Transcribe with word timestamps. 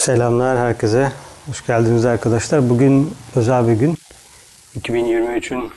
Selamlar 0.00 0.58
herkese. 0.58 1.12
Hoş 1.48 1.66
geldiniz 1.66 2.04
arkadaşlar. 2.04 2.70
Bugün 2.70 3.14
özel 3.36 3.68
bir 3.68 3.72
gün. 3.72 3.96
2023'ün 4.80 5.70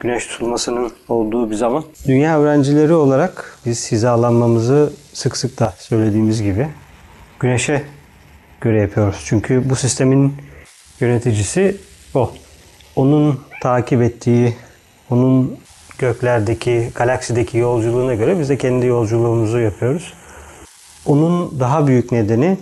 güneş 0.00 0.26
tutulmasının 0.26 0.92
olduğu 1.08 1.50
bir 1.50 1.54
zaman. 1.54 1.84
Dünya 2.06 2.40
öğrencileri 2.40 2.92
olarak 2.92 3.58
biz 3.66 3.92
hizalanmamızı 3.92 4.92
sık 5.12 5.36
sık 5.36 5.60
da 5.60 5.74
söylediğimiz 5.78 6.42
gibi 6.42 6.68
güneşe 7.40 7.82
göre 8.60 8.80
yapıyoruz. 8.80 9.22
Çünkü 9.24 9.70
bu 9.70 9.76
sistemin 9.76 10.34
yöneticisi 11.00 11.76
o. 12.14 12.32
Onun 12.96 13.40
takip 13.62 14.02
ettiği, 14.02 14.56
onun 15.10 15.56
göklerdeki, 15.98 16.90
galaksideki 16.94 17.58
yolculuğuna 17.58 18.14
göre 18.14 18.38
biz 18.40 18.48
de 18.48 18.58
kendi 18.58 18.86
yolculuğumuzu 18.86 19.58
yapıyoruz. 19.58 20.12
Onun 21.06 21.60
daha 21.60 21.86
büyük 21.86 22.12
nedeni 22.12 22.58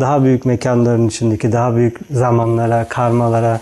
daha 0.00 0.24
büyük 0.24 0.44
mekanların 0.44 1.08
içindeki 1.08 1.52
daha 1.52 1.76
büyük 1.76 1.98
zamanlara, 2.10 2.88
karmalara, 2.88 3.60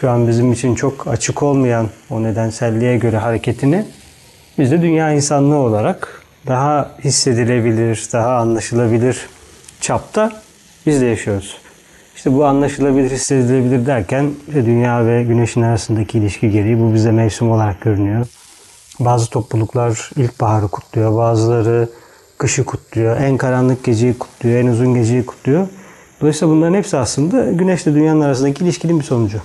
şu 0.00 0.10
an 0.10 0.28
bizim 0.28 0.52
için 0.52 0.74
çok 0.74 1.06
açık 1.06 1.42
olmayan 1.42 1.88
o 2.10 2.22
nedenselliğe 2.22 2.96
göre 2.96 3.16
hareketini 3.16 3.84
biz 4.58 4.70
de 4.70 4.82
dünya 4.82 5.12
insanlığı 5.12 5.56
olarak 5.56 6.22
daha 6.46 6.90
hissedilebilir, 7.04 8.08
daha 8.12 8.36
anlaşılabilir 8.36 9.28
çapta 9.80 10.32
biz 10.86 11.00
de 11.00 11.06
yaşıyoruz. 11.06 11.56
İşte 12.16 12.34
bu 12.34 12.44
anlaşılabilir, 12.44 13.10
hissedilebilir 13.10 13.86
derken 13.86 14.30
dünya 14.54 15.06
ve 15.06 15.22
güneşin 15.22 15.62
arasındaki 15.62 16.18
ilişki 16.18 16.50
gereği 16.50 16.80
bu 16.80 16.94
bize 16.94 17.10
mevsim 17.10 17.50
olarak 17.50 17.80
görünüyor. 17.80 18.26
Bazı 19.00 19.30
topluluklar 19.30 20.10
ilkbaharı 20.16 20.68
kutluyor, 20.68 21.16
bazıları 21.16 21.88
kışı 22.42 22.64
kutluyor, 22.64 23.16
en 23.16 23.36
karanlık 23.36 23.84
geceyi 23.84 24.18
kutluyor, 24.18 24.60
en 24.60 24.66
uzun 24.66 24.94
geceyi 24.94 25.26
kutluyor. 25.26 25.66
Dolayısıyla 26.20 26.54
bunların 26.54 26.74
hepsi 26.74 26.96
aslında 26.96 27.52
güneşle 27.52 27.94
dünyanın 27.94 28.20
arasındaki 28.20 28.64
ilişkinin 28.64 29.00
bir 29.00 29.04
sonucu. 29.04 29.40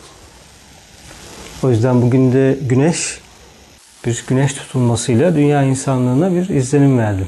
O 1.64 1.70
yüzden 1.70 2.02
bugün 2.02 2.34
de 2.34 2.58
güneş 2.62 3.22
bir 4.06 4.26
güneş 4.28 4.54
tutulmasıyla 4.54 5.36
dünya 5.36 5.64
insanlığına 5.64 6.32
bir 6.32 6.50
izlenim 6.50 6.98
verdim. 6.98 7.28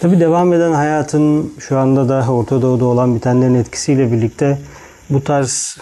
Tabi 0.00 0.20
devam 0.20 0.52
eden 0.52 0.72
hayatın 0.72 1.52
şu 1.58 1.78
anda 1.78 2.08
da 2.08 2.32
Orta 2.32 2.62
Doğu'da 2.62 2.84
olan 2.84 3.14
bitenlerin 3.14 3.54
etkisiyle 3.54 4.12
birlikte 4.12 4.58
bu 5.10 5.24
tarz 5.24 5.78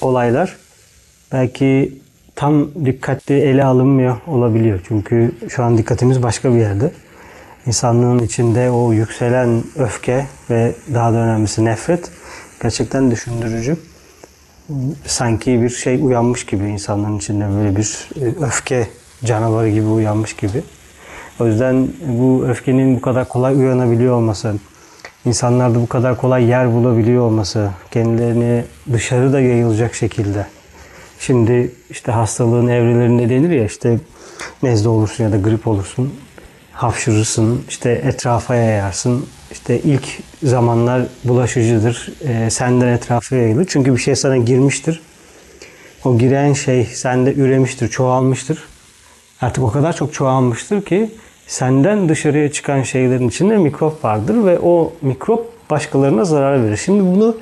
olaylar 0.00 0.56
belki 1.32 1.98
tam 2.34 2.68
dikkatli 2.84 3.34
ele 3.34 3.64
alınmıyor 3.64 4.16
olabiliyor. 4.26 4.80
Çünkü 4.88 5.32
şu 5.48 5.64
an 5.64 5.78
dikkatimiz 5.78 6.22
başka 6.22 6.54
bir 6.54 6.58
yerde. 6.58 6.92
İnsanlığın 7.68 8.18
içinde 8.18 8.70
o 8.70 8.92
yükselen 8.92 9.64
öfke 9.76 10.26
ve 10.50 10.74
daha 10.94 11.12
da 11.12 11.16
önemlisi 11.16 11.64
nefret 11.64 12.10
gerçekten 12.62 13.10
düşündürücü. 13.10 13.76
Sanki 15.06 15.62
bir 15.62 15.68
şey 15.68 16.02
uyanmış 16.02 16.46
gibi 16.46 16.64
insanların 16.64 17.18
içinde 17.18 17.48
böyle 17.50 17.76
bir 17.76 18.08
e, 18.20 18.44
öfke 18.44 18.88
canavarı 19.24 19.68
gibi 19.68 19.86
uyanmış 19.86 20.36
gibi. 20.36 20.62
O 21.40 21.46
yüzden 21.46 21.88
bu 22.06 22.44
öfkenin 22.48 22.96
bu 22.96 23.00
kadar 23.00 23.28
kolay 23.28 23.54
uyanabiliyor 23.54 24.14
olması, 24.14 24.54
insanlarda 25.24 25.80
bu 25.80 25.86
kadar 25.86 26.16
kolay 26.16 26.44
yer 26.44 26.72
bulabiliyor 26.72 27.22
olması, 27.22 27.70
kendilerini 27.90 28.64
dışarıda 28.92 29.40
yayılacak 29.40 29.94
şekilde. 29.94 30.46
Şimdi 31.20 31.72
işte 31.90 32.12
hastalığın 32.12 32.68
evrelerinde 32.68 33.28
denir 33.28 33.50
ya 33.50 33.64
işte 33.64 33.98
nezle 34.62 34.88
olursun 34.88 35.24
ya 35.24 35.32
da 35.32 35.36
grip 35.36 35.66
olursun 35.66 36.12
hapşırırsın, 36.78 37.62
işte 37.68 37.90
etrafa 37.90 38.54
yayarsın. 38.54 39.26
İşte 39.52 39.78
ilk 39.78 40.08
zamanlar 40.42 41.02
bulaşıcıdır. 41.24 42.12
E, 42.28 42.50
senden 42.50 42.86
etrafa 42.86 43.36
yayılır. 43.36 43.66
Çünkü 43.68 43.92
bir 43.92 44.00
şey 44.00 44.16
sana 44.16 44.36
girmiştir. 44.36 45.00
O 46.04 46.18
giren 46.18 46.52
şey 46.52 46.84
sende 46.84 47.34
üremiştir, 47.34 47.88
çoğalmıştır. 47.88 48.58
Artık 49.40 49.64
o 49.64 49.70
kadar 49.70 49.96
çok 49.96 50.14
çoğalmıştır 50.14 50.82
ki 50.82 51.10
senden 51.46 52.08
dışarıya 52.08 52.52
çıkan 52.52 52.82
şeylerin 52.82 53.28
içinde 53.28 53.56
mikrop 53.56 54.04
vardır 54.04 54.44
ve 54.44 54.58
o 54.58 54.92
mikrop 55.02 55.70
başkalarına 55.70 56.24
zarar 56.24 56.64
verir. 56.64 56.76
Şimdi 56.76 57.16
bunu 57.16 57.36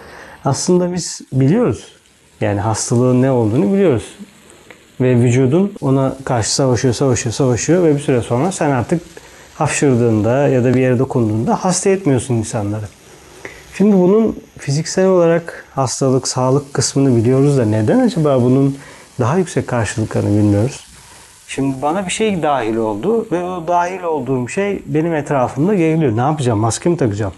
aslında 0.44 0.93
biz 0.93 1.21
biliyoruz. 1.33 1.84
Yani 2.41 2.60
hastalığın 2.60 3.22
ne 3.22 3.31
olduğunu 3.31 3.72
biliyoruz. 3.72 4.05
Ve 5.00 5.16
vücudun 5.16 5.72
ona 5.81 6.16
karşı 6.25 6.55
savaşıyor, 6.55 6.94
savaşıyor, 6.94 7.33
savaşıyor 7.33 7.84
ve 7.84 7.94
bir 7.94 8.00
süre 8.00 8.22
sonra 8.22 8.53
sen 8.53 8.71
artık 8.71 9.00
hapşırdığında 9.59 10.49
ya 10.49 10.65
da 10.65 10.75
bir 10.75 10.81
yere 10.81 10.99
dokunduğunda 10.99 11.65
hasta 11.65 11.91
etmiyorsun 11.91 12.34
insanları. 12.34 12.84
Şimdi 13.75 13.97
bunun 13.97 14.39
fiziksel 14.59 15.06
olarak 15.06 15.65
hastalık, 15.75 16.28
sağlık 16.28 16.75
kısmını 16.75 17.17
biliyoruz 17.17 17.59
da 17.59 17.65
neden 17.65 17.99
acaba 17.99 18.43
bunun 18.43 18.78
daha 19.21 19.39
yüksek 19.39 19.66
karşılıklarını 19.66 20.39
bilmiyoruz? 20.39 20.87
Şimdi 21.49 21.83
bana 21.83 22.06
bir 22.06 22.11
şey 22.11 22.43
dahil 22.43 22.77
oldu 22.77 23.27
ve 23.33 23.45
o 23.45 23.69
dahil 23.69 24.03
olduğum 24.03 24.49
şey 24.49 24.83
benim 24.87 25.15
etrafımda 25.15 25.75
yayılıyor. 25.75 26.16
Ne 26.16 26.21
yapacağım? 26.21 26.59
Maske 26.59 26.89
mi 26.89 26.97
takacağım? 26.97 27.33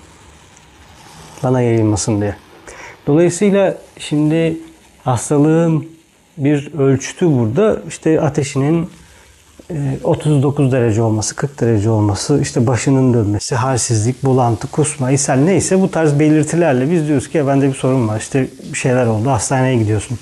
Bana 1.42 1.60
yayılmasın 1.60 2.20
diye. 2.20 2.36
Dolayısıyla 3.06 3.78
şimdi 3.98 4.56
hastalığın 5.04 5.88
bir 6.36 6.74
ölçütü 6.78 7.26
burada 7.38 7.80
işte 7.88 8.20
ateşinin 8.20 8.90
39 10.04 10.72
derece 10.72 11.02
olması, 11.02 11.36
40 11.36 11.60
derece 11.60 11.90
olması, 11.90 12.40
işte 12.42 12.66
başının 12.66 13.14
dönmesi, 13.14 13.54
halsizlik, 13.54 14.24
bulantı, 14.24 14.70
kusma, 14.70 15.10
ishal 15.10 15.36
neyse 15.36 15.80
bu 15.80 15.90
tarz 15.90 16.18
belirtilerle 16.18 16.90
biz 16.90 17.08
diyoruz 17.08 17.28
ki 17.28 17.46
bende 17.46 17.68
bir 17.68 17.74
sorun 17.74 18.08
var. 18.08 18.18
İşte 18.18 18.46
bir 18.72 18.78
şeyler 18.78 19.06
oldu, 19.06 19.30
hastaneye 19.30 19.76
gidiyorsun. 19.76 20.18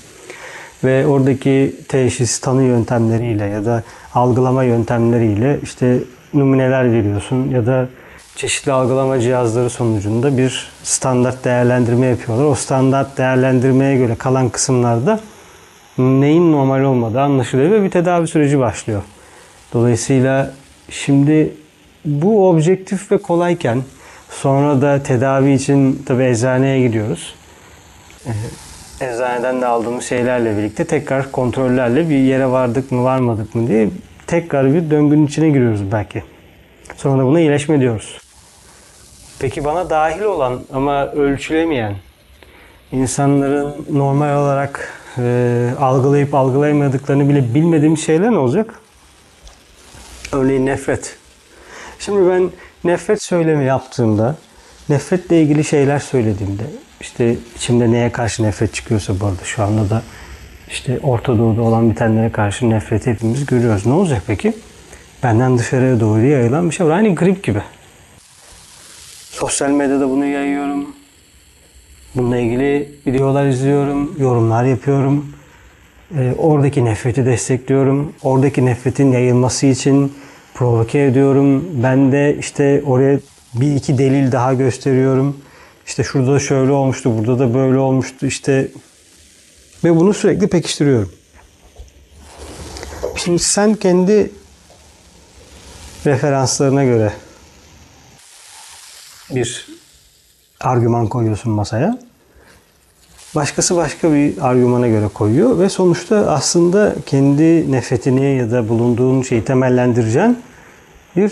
Ve 0.83 1.07
oradaki 1.07 1.75
teşhis 1.87 2.39
tanı 2.39 2.63
yöntemleriyle 2.63 3.45
ya 3.45 3.65
da 3.65 3.83
algılama 4.13 4.63
yöntemleriyle 4.63 5.59
işte 5.63 5.99
numuneler 6.33 6.91
veriyorsun 6.91 7.49
ya 7.49 7.65
da 7.65 7.87
çeşitli 8.35 8.71
algılama 8.71 9.19
cihazları 9.19 9.69
sonucunda 9.69 10.37
bir 10.37 10.69
standart 10.83 11.45
değerlendirme 11.45 12.05
yapıyorlar. 12.05 12.45
O 12.45 12.55
standart 12.55 13.17
değerlendirmeye 13.17 13.97
göre 13.97 14.15
kalan 14.15 14.49
kısımlarda 14.49 15.19
neyin 15.97 16.51
normal 16.51 16.83
olmadığı 16.83 17.21
anlaşılıyor 17.21 17.71
ve 17.71 17.83
bir 17.83 17.91
tedavi 17.91 18.27
süreci 18.27 18.59
başlıyor. 18.59 19.01
Dolayısıyla 19.73 20.53
şimdi 20.89 21.53
bu 22.05 22.49
objektif 22.49 23.11
ve 23.11 23.17
kolayken 23.17 23.81
sonra 24.29 24.81
da 24.81 25.03
tedavi 25.03 25.53
için 25.53 26.03
tabi 26.05 26.23
eczaneye 26.23 26.87
gidiyoruz. 26.87 27.35
Ee, 28.25 28.31
eczaneden 29.05 29.61
de 29.61 29.65
aldığımız 29.65 30.05
şeylerle 30.05 30.57
birlikte 30.57 30.85
tekrar 30.85 31.31
kontrollerle 31.31 32.09
bir 32.09 32.17
yere 32.17 32.47
vardık 32.47 32.91
mı 32.91 33.03
varmadık 33.03 33.55
mı 33.55 33.67
diye 33.67 33.89
tekrar 34.27 34.73
bir 34.73 34.91
döngünün 34.91 35.27
içine 35.27 35.49
giriyoruz 35.49 35.91
belki. 35.91 36.23
Sonra 36.95 37.21
da 37.21 37.25
buna 37.25 37.39
iyileşme 37.39 37.79
diyoruz. 37.79 38.17
Peki 39.39 39.65
bana 39.65 39.89
dahil 39.89 40.21
olan 40.21 40.59
ama 40.73 41.05
ölçülemeyen 41.05 41.95
insanların 42.91 43.85
normal 43.93 44.37
olarak 44.37 44.93
e, 45.17 45.69
algılayıp 45.79 46.35
algılayamadıklarını 46.35 47.29
bile 47.29 47.53
bilmediğim 47.53 47.97
şeyler 47.97 48.31
ne 48.31 48.37
olacak? 48.37 48.79
Örneğin 50.31 50.65
nefret. 50.65 51.17
Şimdi 51.99 52.29
ben 52.29 52.51
nefret 52.83 53.21
söylemi 53.21 53.65
yaptığımda, 53.65 54.35
nefretle 54.89 55.41
ilgili 55.41 55.63
şeyler 55.63 55.99
söylediğimde, 55.99 56.63
işte 57.01 57.35
içimde 57.55 57.91
neye 57.91 58.11
karşı 58.11 58.43
nefret 58.43 58.73
çıkıyorsa 58.73 59.19
bu 59.19 59.25
arada 59.25 59.43
şu 59.43 59.63
anda 59.63 59.89
da 59.89 60.03
işte 60.69 60.99
Orta 61.03 61.37
Doğu'da 61.37 61.61
olan 61.61 61.91
bitenlere 61.91 62.31
karşı 62.31 62.69
nefret 62.69 63.07
hepimiz 63.07 63.45
görüyoruz. 63.45 63.85
Ne 63.85 63.93
olacak 63.93 64.23
peki? 64.27 64.53
Benden 65.23 65.57
dışarıya 65.57 65.99
doğru 65.99 66.25
yayılan 66.25 66.69
bir 66.69 66.75
şey 66.75 66.85
var. 66.85 66.97
Aynı 66.97 67.15
grip 67.15 67.43
gibi. 67.43 67.61
Sosyal 69.31 69.69
medyada 69.69 70.09
bunu 70.09 70.25
yayıyorum. 70.25 70.87
Bununla 72.15 72.37
ilgili 72.37 72.91
videolar 73.07 73.45
izliyorum, 73.45 74.15
yorumlar 74.19 74.63
yapıyorum. 74.63 75.36
E, 76.15 76.33
oradaki 76.37 76.85
nefreti 76.85 77.25
destekliyorum. 77.25 78.13
Oradaki 78.23 78.65
nefretin 78.65 79.11
yayılması 79.11 79.65
için 79.65 80.13
provoke 80.53 81.03
ediyorum. 81.03 81.65
Ben 81.83 82.11
de 82.11 82.37
işte 82.39 82.83
oraya 82.85 83.19
bir 83.53 83.75
iki 83.75 83.97
delil 83.97 84.31
daha 84.31 84.53
gösteriyorum. 84.53 85.37
İşte 85.87 86.03
şurada 86.03 86.33
da 86.33 86.39
şöyle 86.39 86.71
olmuştu, 86.71 87.17
burada 87.17 87.39
da 87.39 87.53
böyle 87.53 87.77
olmuştu 87.77 88.25
işte. 88.25 88.67
Ve 89.83 89.95
bunu 89.95 90.13
sürekli 90.13 90.47
pekiştiriyorum. 90.47 91.11
Şimdi 93.15 93.39
sen 93.39 93.75
kendi 93.75 94.31
referanslarına 96.05 96.83
göre 96.83 97.13
bir 99.29 99.67
argüman 100.59 101.07
koyuyorsun 101.07 101.51
masaya. 101.51 101.99
Başkası 103.37 103.75
başka 103.75 104.13
bir 104.13 104.47
argümana 104.47 104.87
göre 104.87 105.07
koyuyor 105.07 105.59
ve 105.59 105.69
sonuçta 105.69 106.15
aslında 106.15 106.95
kendi 107.05 107.71
nefretini 107.71 108.37
ya 108.37 108.51
da 108.51 108.69
bulunduğun 108.69 109.21
şeyi 109.21 109.45
temellendireceğin 109.45 110.39
bir 111.15 111.31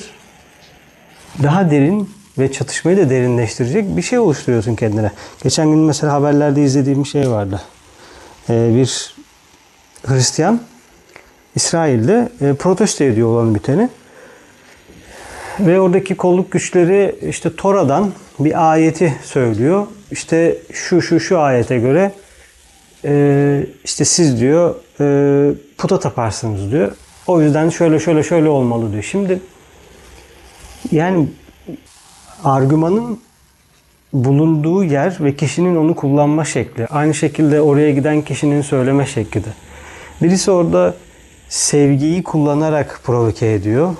daha 1.43 1.71
derin 1.71 2.09
ve 2.37 2.51
çatışmayı 2.51 2.97
da 2.97 3.09
derinleştirecek 3.09 3.97
bir 3.97 4.01
şey 4.01 4.19
oluşturuyorsun 4.19 4.75
kendine. 4.75 5.11
Geçen 5.43 5.69
gün 5.69 5.79
mesela 5.79 6.13
haberlerde 6.13 6.63
izlediğim 6.63 7.03
bir 7.03 7.09
şey 7.09 7.29
vardı. 7.29 7.61
Ee, 8.49 8.71
bir 8.75 9.15
Hristiyan 10.05 10.61
İsrail'de 11.55 12.29
e, 12.41 12.53
protesto 12.53 13.03
ediyor 13.03 13.27
olan 13.27 13.55
biteni. 13.55 13.89
Ve 15.59 15.79
oradaki 15.79 16.15
kolluk 16.15 16.51
güçleri 16.51 17.15
işte 17.29 17.55
Tora'dan 17.55 18.11
bir 18.39 18.71
ayeti 18.71 19.15
söylüyor. 19.23 19.87
İşte 20.11 20.57
şu 20.73 21.01
şu 21.01 21.19
şu 21.19 21.39
ayete 21.39 21.77
göre 21.77 22.11
e, 23.05 23.65
işte 23.83 24.05
siz 24.05 24.39
diyor 24.39 24.75
e, 24.99 25.55
puta 25.77 25.99
taparsınız 25.99 26.71
diyor. 26.71 26.91
O 27.27 27.41
yüzden 27.41 27.69
şöyle 27.69 27.99
şöyle 27.99 28.23
şöyle 28.23 28.49
olmalı 28.49 28.91
diyor. 28.91 29.03
Şimdi 29.03 29.39
yani 30.91 31.27
argümanın 32.43 33.19
bulunduğu 34.13 34.83
yer 34.83 35.17
ve 35.19 35.35
kişinin 35.35 35.75
onu 35.75 35.95
kullanma 35.95 36.45
şekli. 36.45 36.87
Aynı 36.87 37.13
şekilde 37.13 37.61
oraya 37.61 37.91
giden 37.91 38.21
kişinin 38.21 38.61
söyleme 38.61 39.05
şekli 39.05 39.43
de. 39.43 39.49
Birisi 40.21 40.51
orada 40.51 40.95
sevgiyi 41.49 42.23
kullanarak 42.23 43.01
provoke 43.03 43.53
ediyor. 43.53 43.95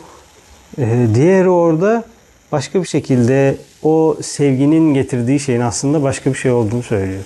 Ee, 0.77 1.07
diğeri 1.15 1.49
orada 1.49 2.03
başka 2.51 2.81
bir 2.81 2.87
şekilde 2.87 3.57
o 3.83 4.17
sevginin 4.21 4.93
getirdiği 4.93 5.39
şeyin 5.39 5.61
aslında 5.61 6.03
başka 6.03 6.33
bir 6.33 6.37
şey 6.37 6.51
olduğunu 6.51 6.83
söylüyor. 6.83 7.23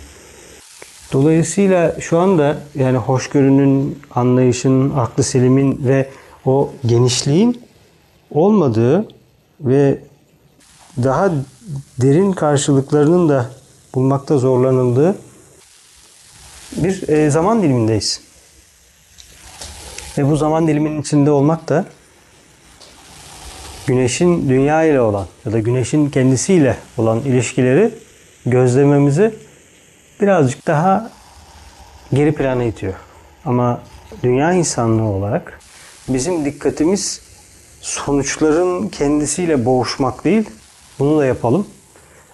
Dolayısıyla 1.13 1.95
şu 1.99 2.19
anda 2.19 2.57
yani 2.75 2.97
hoşgörünün, 2.97 3.99
anlayışın, 4.15 4.89
aklı 4.89 5.23
selimin 5.23 5.81
ve 5.87 6.09
o 6.45 6.71
genişliğin 6.85 7.61
olmadığı 8.31 9.07
ve 9.61 9.99
daha 11.03 11.31
derin 12.01 12.31
karşılıklarının 12.31 13.29
da 13.29 13.49
bulmakta 13.95 14.37
zorlanıldığı 14.37 15.15
bir 16.71 17.09
e, 17.09 17.29
zaman 17.29 17.63
dilimindeyiz. 17.63 18.21
Ve 20.17 20.29
bu 20.29 20.35
zaman 20.35 20.67
diliminin 20.67 21.01
içinde 21.01 21.31
olmak 21.31 21.69
da 21.69 21.85
güneşin 23.89 24.49
dünya 24.49 24.83
ile 24.83 25.01
olan 25.01 25.27
ya 25.45 25.51
da 25.51 25.59
güneşin 25.59 26.09
kendisiyle 26.09 26.77
olan 26.97 27.19
ilişkileri 27.19 27.91
gözlememizi 28.45 29.35
birazcık 30.21 30.67
daha 30.67 31.11
geri 32.13 32.31
plana 32.31 32.63
itiyor. 32.63 32.93
Ama 33.45 33.81
dünya 34.23 34.53
insanlığı 34.53 35.03
olarak 35.03 35.59
bizim 36.07 36.45
dikkatimiz 36.45 37.21
sonuçların 37.81 38.87
kendisiyle 38.87 39.65
boğuşmak 39.65 40.25
değil. 40.25 40.49
Bunu 40.99 41.19
da 41.19 41.25
yapalım. 41.25 41.67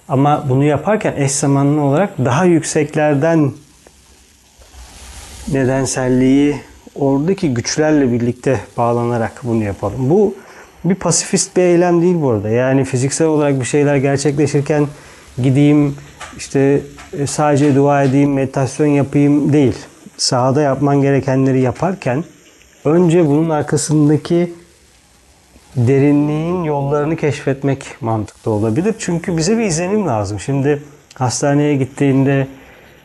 Ama 0.08 0.46
bunu 0.50 0.64
yaparken 0.64 1.14
eş 1.18 1.32
zamanlı 1.32 1.82
olarak 1.82 2.18
daha 2.18 2.46
yükseklerden 2.46 3.52
nedenselliği 5.52 6.62
oradaki 6.96 7.54
güçlerle 7.54 8.12
birlikte 8.12 8.60
bağlanarak 8.78 9.42
bunu 9.44 9.64
yapalım. 9.64 10.10
Bu 10.10 10.36
bir 10.86 10.96
pasifist 10.96 11.58
bir 11.58 11.62
eylem 11.62 12.02
değil 12.02 12.22
bu 12.22 12.30
arada. 12.30 12.50
Yani 12.50 12.86
fiziksel 12.86 13.28
olarak 13.28 13.60
bir 13.60 13.66
şeyler 13.66 13.96
gerçekleşirken 13.96 14.88
gideyim 15.44 15.96
işte 16.38 16.82
e, 17.20 17.28
sadece 17.28 17.76
dua 17.76 18.04
edeyim, 18.04 18.34
meditasyon 18.34 18.88
yapayım 18.88 19.54
değil. 19.54 19.76
Sahada 20.18 20.62
yapman 20.62 21.02
gerekenleri 21.02 21.62
yaparken 21.62 22.24
önce 22.86 23.28
bunun 23.28 23.50
arkasındaki 23.50 24.54
derinliğin 25.76 26.64
yollarını 26.64 27.16
keşfetmek 27.16 27.86
mantıklı 28.02 28.52
olabilir. 28.52 28.96
Çünkü 29.00 29.38
bize 29.38 29.58
bir 29.58 29.64
izlenim 29.64 30.08
lazım. 30.08 30.40
Şimdi 30.40 30.84
hastaneye 31.14 31.76
gittiğinde 31.76 32.48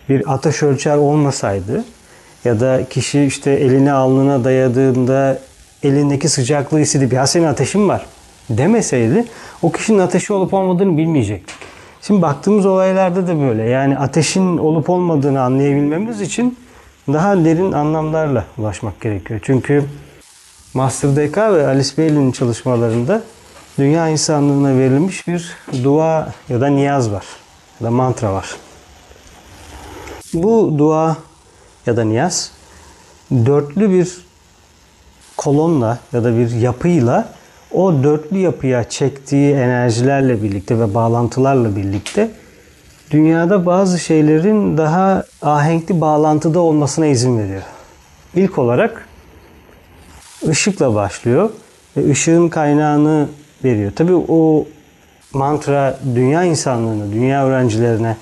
bir 0.08 0.34
ateş 0.34 0.62
ölçer 0.62 0.96
olmasaydı 0.96 1.84
ya 2.44 2.60
da 2.60 2.84
kişi 2.90 3.22
işte 3.22 3.50
elini 3.50 3.92
alnına 3.92 4.44
dayadığında 4.44 5.38
elindeki 5.82 6.28
sıcaklığı 6.28 6.78
hissedip 6.78 7.12
ya 7.12 7.26
senin 7.26 7.46
ateşin 7.46 7.88
var 7.88 8.06
demeseydi 8.50 9.24
o 9.62 9.72
kişinin 9.72 9.98
ateşi 9.98 10.32
olup 10.32 10.54
olmadığını 10.54 10.96
bilmeyecektik. 10.96 11.56
Şimdi 12.02 12.22
baktığımız 12.22 12.66
olaylarda 12.66 13.26
da 13.26 13.40
böyle. 13.40 13.62
Yani 13.62 13.98
ateşin 13.98 14.58
olup 14.58 14.90
olmadığını 14.90 15.42
anlayabilmemiz 15.42 16.20
için 16.20 16.58
daha 17.08 17.44
derin 17.44 17.72
anlamlarla 17.72 18.44
ulaşmak 18.58 19.00
gerekiyor. 19.00 19.40
Çünkü 19.42 19.84
Master 20.74 21.16
DK 21.16 21.36
ve 21.36 21.66
Alice 21.66 21.96
Bailey'nin 21.98 22.32
çalışmalarında 22.32 23.22
dünya 23.78 24.08
insanlığına 24.08 24.78
verilmiş 24.78 25.28
bir 25.28 25.56
dua 25.84 26.32
ya 26.48 26.60
da 26.60 26.66
niyaz 26.66 27.12
var. 27.12 27.24
Ya 27.80 27.86
da 27.86 27.90
mantra 27.90 28.32
var. 28.32 28.56
Bu 30.34 30.74
dua 30.78 31.16
ya 31.86 31.96
da 31.96 32.04
niyaz 32.04 32.52
dörtlü 33.30 33.90
bir 33.90 34.29
kolonla 35.40 35.98
ya 36.12 36.24
da 36.24 36.38
bir 36.38 36.50
yapıyla 36.50 37.28
o 37.72 38.02
dörtlü 38.02 38.38
yapıya 38.38 38.88
çektiği 38.88 39.54
enerjilerle 39.54 40.42
birlikte 40.42 40.78
ve 40.78 40.94
bağlantılarla 40.94 41.76
birlikte 41.76 42.30
dünyada 43.10 43.66
bazı 43.66 43.98
şeylerin 43.98 44.78
daha 44.78 45.24
ahenkli 45.42 46.00
bağlantıda 46.00 46.60
olmasına 46.60 47.06
izin 47.06 47.38
veriyor. 47.38 47.62
İlk 48.34 48.58
olarak 48.58 49.08
ışıkla 50.48 50.94
başlıyor 50.94 51.50
ve 51.96 52.10
ışığın 52.10 52.48
kaynağını 52.48 53.28
veriyor. 53.64 53.92
Tabi 53.92 54.12
o 54.28 54.66
mantra 55.32 55.98
dünya 56.14 56.44
insanlığına, 56.44 57.12
dünya 57.12 57.46
öğrencilerine 57.46 58.16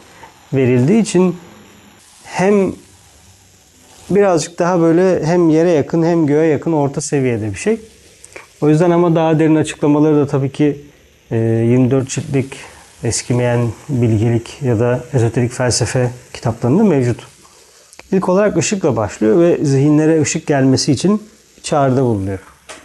verildiği 0.52 1.02
için 1.02 1.36
hem 2.24 2.72
birazcık 4.10 4.58
daha 4.58 4.80
böyle 4.80 5.26
hem 5.26 5.48
yere 5.48 5.70
yakın 5.70 6.02
hem 6.02 6.26
göğe 6.26 6.46
yakın 6.46 6.72
orta 6.72 7.00
seviyede 7.00 7.50
bir 7.50 7.58
şey. 7.58 7.80
O 8.60 8.68
yüzden 8.68 8.90
ama 8.90 9.14
daha 9.14 9.38
derin 9.38 9.56
açıklamaları 9.56 10.16
da 10.16 10.26
tabii 10.26 10.52
ki 10.52 10.80
24 11.30 12.04
e, 12.04 12.08
ciltlik 12.08 12.56
eskimeyen 13.04 13.68
bilgilik 13.88 14.62
ya 14.62 14.80
da 14.80 15.00
ezoterik 15.14 15.52
felsefe 15.52 16.10
kitaplarında 16.32 16.84
mevcut. 16.84 17.26
İlk 18.12 18.28
olarak 18.28 18.56
ışıkla 18.56 18.96
başlıyor 18.96 19.40
ve 19.40 19.64
zihinlere 19.64 20.20
ışık 20.22 20.46
gelmesi 20.46 20.92
için 20.92 21.22
çağrıda 21.62 22.02
bulunuyor. 22.02 22.38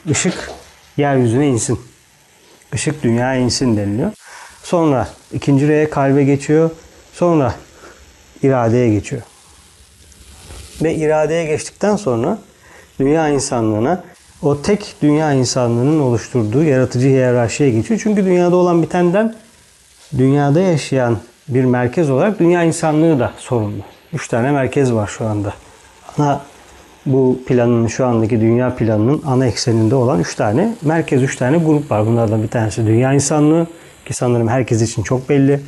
Işık 0.09 0.51
yeryüzüne 0.97 1.47
insin. 1.47 1.79
Işık 2.73 3.03
dünyaya 3.03 3.39
insin 3.39 3.77
deniliyor. 3.77 4.11
Sonra 4.63 5.07
ikinci 5.33 5.67
reye 5.67 5.89
kalbe 5.89 6.23
geçiyor. 6.23 6.69
Sonra 7.13 7.55
iradeye 8.43 8.89
geçiyor. 8.89 9.21
Ve 10.81 10.95
iradeye 10.95 11.45
geçtikten 11.45 11.95
sonra 11.95 12.37
dünya 12.99 13.29
insanlığına 13.29 14.03
o 14.41 14.61
tek 14.61 14.95
dünya 15.01 15.33
insanlığının 15.33 15.99
oluşturduğu 15.99 16.63
yaratıcı 16.63 17.07
hiyerarşiye 17.07 17.69
geçiyor. 17.69 17.99
Çünkü 18.03 18.25
dünyada 18.25 18.55
olan 18.55 18.81
bitenden 18.81 19.35
dünyada 20.17 20.59
yaşayan 20.59 21.17
bir 21.47 21.65
merkez 21.65 22.09
olarak 22.09 22.39
dünya 22.39 22.63
insanlığı 22.63 23.19
da 23.19 23.31
sorumlu. 23.37 23.83
Üç 24.13 24.27
tane 24.27 24.51
merkez 24.51 24.93
var 24.93 25.07
şu 25.07 25.25
anda. 25.25 25.53
Ana 26.17 26.41
bu 27.05 27.39
planın 27.47 27.87
şu 27.87 28.05
andaki 28.05 28.41
dünya 28.41 28.75
planının 28.75 29.21
ana 29.25 29.45
ekseninde 29.45 29.95
olan 29.95 30.19
üç 30.19 30.35
tane 30.35 30.75
merkez, 30.81 31.23
üç 31.23 31.35
tane 31.35 31.57
grup 31.57 31.91
var. 31.91 32.05
Bunlardan 32.05 32.43
bir 32.43 32.47
tanesi 32.47 32.85
dünya 32.85 33.13
insanlığı 33.13 33.67
ki 34.05 34.13
sanırım 34.13 34.47
herkes 34.47 34.81
için 34.81 35.03
çok 35.03 35.29
belli. 35.29 35.59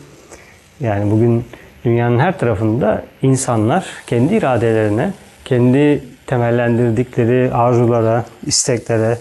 Yani 0.80 1.12
bugün 1.12 1.46
dünyanın 1.86 2.20
her 2.20 2.39
tarafında 2.39 3.04
insanlar 3.22 3.86
kendi 4.08 4.36
iradelerine, 4.36 5.13
kendi 5.46 6.04
temellendirdikleri 6.27 7.54
arzulara, 7.54 8.25
isteklere 8.46 9.18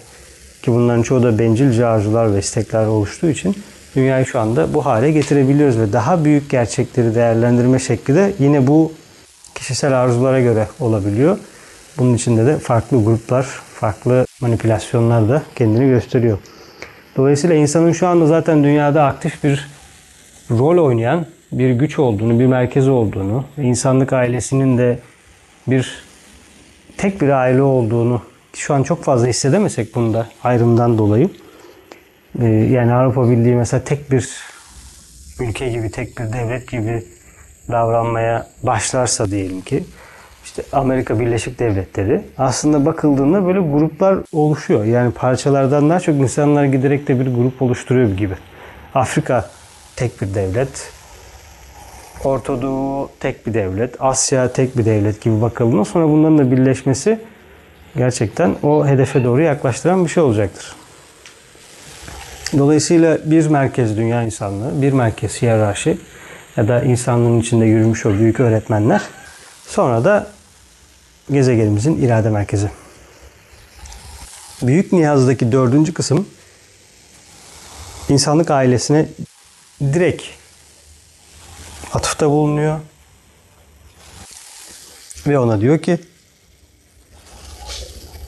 ki 0.62 0.72
bunların 0.72 1.02
çoğu 1.02 1.22
da 1.22 1.38
bencilce 1.38 1.86
arzular 1.86 2.34
ve 2.34 2.38
istekler 2.38 2.86
oluştuğu 2.86 3.28
için 3.28 3.56
dünyayı 3.96 4.26
şu 4.26 4.40
anda 4.40 4.74
bu 4.74 4.86
hale 4.86 5.10
getirebiliyoruz 5.10 5.78
ve 5.78 5.92
daha 5.92 6.24
büyük 6.24 6.50
gerçekleri 6.50 7.14
değerlendirme 7.14 7.78
şekli 7.78 8.14
de 8.14 8.32
yine 8.38 8.66
bu 8.66 8.92
kişisel 9.54 10.00
arzulara 10.02 10.40
göre 10.40 10.68
olabiliyor. 10.80 11.38
Bunun 11.98 12.14
içinde 12.14 12.46
de 12.46 12.58
farklı 12.58 13.04
gruplar, 13.04 13.46
farklı 13.74 14.26
manipülasyonlar 14.40 15.28
da 15.28 15.42
kendini 15.56 15.88
gösteriyor. 15.88 16.38
Dolayısıyla 17.16 17.56
insanın 17.56 17.92
şu 17.92 18.06
anda 18.06 18.26
zaten 18.26 18.64
dünyada 18.64 19.04
aktif 19.04 19.44
bir 19.44 19.68
rol 20.50 20.84
oynayan 20.84 21.26
bir 21.58 21.70
güç 21.70 21.98
olduğunu, 21.98 22.40
bir 22.40 22.46
merkez 22.46 22.88
olduğunu, 22.88 23.44
insanlık 23.58 24.12
ailesinin 24.12 24.78
de 24.78 24.98
bir 25.66 26.04
tek 26.96 27.20
bir 27.20 27.28
aile 27.28 27.62
olduğunu 27.62 28.22
şu 28.54 28.74
an 28.74 28.82
çok 28.82 29.04
fazla 29.04 29.26
hissedemesek 29.26 29.94
bunda 29.94 30.26
ayrımdan 30.44 30.98
dolayı. 30.98 31.30
Ee, 32.40 32.46
yani 32.46 32.92
Avrupa 32.92 33.30
Birliği 33.30 33.54
mesela 33.54 33.84
tek 33.84 34.10
bir 34.10 34.28
ülke 35.40 35.68
gibi, 35.68 35.90
tek 35.90 36.18
bir 36.18 36.32
devlet 36.32 36.70
gibi 36.70 37.02
davranmaya 37.70 38.46
başlarsa 38.62 39.30
diyelim 39.30 39.60
ki 39.60 39.84
işte 40.44 40.62
Amerika 40.72 41.20
Birleşik 41.20 41.58
Devletleri 41.58 42.22
aslında 42.38 42.86
bakıldığında 42.86 43.46
böyle 43.46 43.60
gruplar 43.60 44.18
oluşuyor. 44.32 44.84
Yani 44.84 45.12
parçalardan 45.12 45.90
daha 45.90 46.00
çok 46.00 46.14
insanlar 46.14 46.64
giderek 46.64 47.08
de 47.08 47.20
bir 47.20 47.26
grup 47.26 47.62
oluşturuyor 47.62 48.10
gibi. 48.10 48.34
Afrika 48.94 49.50
tek 49.96 50.22
bir 50.22 50.34
devlet. 50.34 50.93
Orta 52.24 52.60
tek 53.20 53.46
bir 53.46 53.54
devlet. 53.54 53.96
Asya 54.00 54.52
tek 54.52 54.78
bir 54.78 54.84
devlet 54.84 55.22
gibi 55.22 55.42
bakıldığında 55.42 55.84
sonra 55.84 56.08
bunların 56.08 56.38
da 56.38 56.50
birleşmesi 56.50 57.20
gerçekten 57.96 58.56
o 58.62 58.86
hedefe 58.86 59.24
doğru 59.24 59.42
yaklaştıran 59.42 60.04
bir 60.04 60.10
şey 60.10 60.22
olacaktır. 60.22 60.74
Dolayısıyla 62.58 63.18
bir 63.24 63.46
merkez 63.46 63.96
dünya 63.96 64.22
insanlığı, 64.22 64.82
bir 64.82 64.92
merkez 64.92 65.42
hiyerarşi 65.42 65.98
ya 66.56 66.68
da 66.68 66.82
insanlığın 66.82 67.40
içinde 67.40 67.64
yürümüş 67.64 68.06
o 68.06 68.12
büyük 68.12 68.40
öğretmenler. 68.40 69.02
Sonra 69.66 70.04
da 70.04 70.26
gezegenimizin 71.30 72.02
irade 72.02 72.30
merkezi. 72.30 72.70
Büyük 74.62 74.92
Niyaz'daki 74.92 75.52
dördüncü 75.52 75.94
kısım 75.94 76.26
insanlık 78.08 78.50
ailesine 78.50 79.06
direkt 79.82 80.22
atıfta 81.94 82.30
bulunuyor. 82.30 82.80
Ve 85.26 85.38
ona 85.38 85.60
diyor 85.60 85.78
ki 85.78 85.98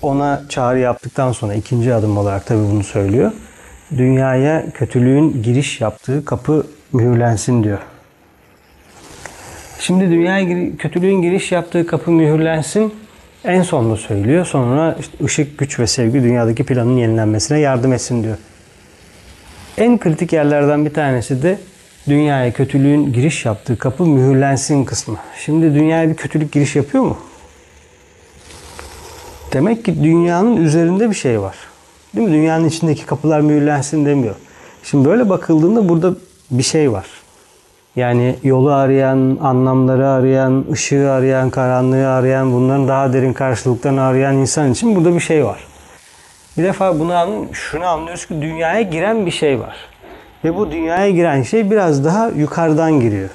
ona 0.02 0.42
çağrı 0.48 0.78
yaptıktan 0.78 1.32
sonra 1.32 1.54
ikinci 1.54 1.94
adım 1.94 2.18
olarak 2.18 2.46
tabii 2.46 2.70
bunu 2.72 2.84
söylüyor. 2.84 3.32
Dünyaya 3.96 4.70
kötülüğün 4.70 5.42
giriş 5.42 5.80
yaptığı 5.80 6.24
kapı 6.24 6.66
mühürlensin 6.92 7.64
diyor. 7.64 7.78
Şimdi 9.80 10.10
dünyaya 10.10 10.76
kötülüğün 10.78 11.22
giriş 11.22 11.52
yaptığı 11.52 11.86
kapı 11.86 12.10
mühürlensin 12.10 12.94
en 13.44 13.62
sonunda 13.62 13.96
söylüyor. 13.96 14.46
Sonra 14.46 14.96
işte 15.00 15.24
ışık, 15.24 15.58
güç 15.58 15.78
ve 15.78 15.86
sevgi 15.86 16.22
dünyadaki 16.22 16.64
planın 16.64 16.96
yenilenmesine 16.96 17.58
yardım 17.58 17.92
etsin 17.92 18.22
diyor. 18.22 18.36
En 19.78 19.98
kritik 19.98 20.32
yerlerden 20.32 20.84
bir 20.84 20.94
tanesi 20.94 21.42
de 21.42 21.58
dünyaya 22.08 22.52
kötülüğün 22.52 23.12
giriş 23.12 23.44
yaptığı 23.44 23.78
kapı 23.78 24.06
mühürlensin 24.06 24.84
kısmı. 24.84 25.16
Şimdi 25.44 25.74
dünyaya 25.74 26.08
bir 26.08 26.14
kötülük 26.14 26.52
giriş 26.52 26.76
yapıyor 26.76 27.04
mu? 27.04 27.18
Demek 29.52 29.84
ki 29.84 30.04
dünyanın 30.04 30.56
üzerinde 30.56 31.10
bir 31.10 31.14
şey 31.14 31.40
var. 31.40 31.56
Değil 32.16 32.28
mi? 32.28 32.34
Dünyanın 32.34 32.68
içindeki 32.68 33.06
kapılar 33.06 33.40
mühürlensin 33.40 34.06
demiyor. 34.06 34.34
Şimdi 34.82 35.08
böyle 35.08 35.28
bakıldığında 35.28 35.88
burada 35.88 36.14
bir 36.50 36.62
şey 36.62 36.92
var. 36.92 37.06
Yani 37.96 38.36
yolu 38.42 38.72
arayan, 38.72 39.38
anlamları 39.42 40.08
arayan, 40.08 40.64
ışığı 40.72 41.10
arayan, 41.10 41.50
karanlığı 41.50 42.08
arayan, 42.08 42.52
bunların 42.52 42.88
daha 42.88 43.12
derin 43.12 43.32
karşılıklarını 43.32 44.02
arayan 44.02 44.36
insan 44.36 44.72
için 44.72 44.96
burada 44.96 45.14
bir 45.14 45.20
şey 45.20 45.44
var. 45.44 45.66
Bir 46.58 46.64
defa 46.64 46.98
bunu 46.98 47.14
anlayın, 47.14 47.48
şunu 47.52 47.86
anlıyoruz 47.86 48.26
ki 48.26 48.42
dünyaya 48.42 48.82
giren 48.82 49.26
bir 49.26 49.30
şey 49.30 49.60
var. 49.60 49.76
Ve 50.46 50.56
bu 50.56 50.70
dünyaya 50.70 51.10
giren 51.10 51.42
şey 51.42 51.70
biraz 51.70 52.04
daha 52.04 52.28
yukarıdan 52.28 53.00
giriyor. 53.00 53.28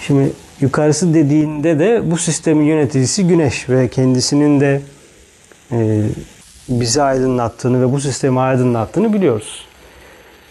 Şimdi 0.00 0.32
yukarısı 0.60 1.14
dediğinde 1.14 1.78
de 1.78 2.10
bu 2.10 2.16
sistemin 2.16 2.64
yöneticisi 2.64 3.26
Güneş 3.26 3.68
ve 3.68 3.88
kendisinin 3.88 4.60
de 4.60 4.82
e, 5.72 6.02
bizi 6.68 7.02
aydınlattığını 7.02 7.82
ve 7.82 7.92
bu 7.92 8.00
sistemi 8.00 8.40
aydınlattığını 8.40 9.12
biliyoruz. 9.12 9.66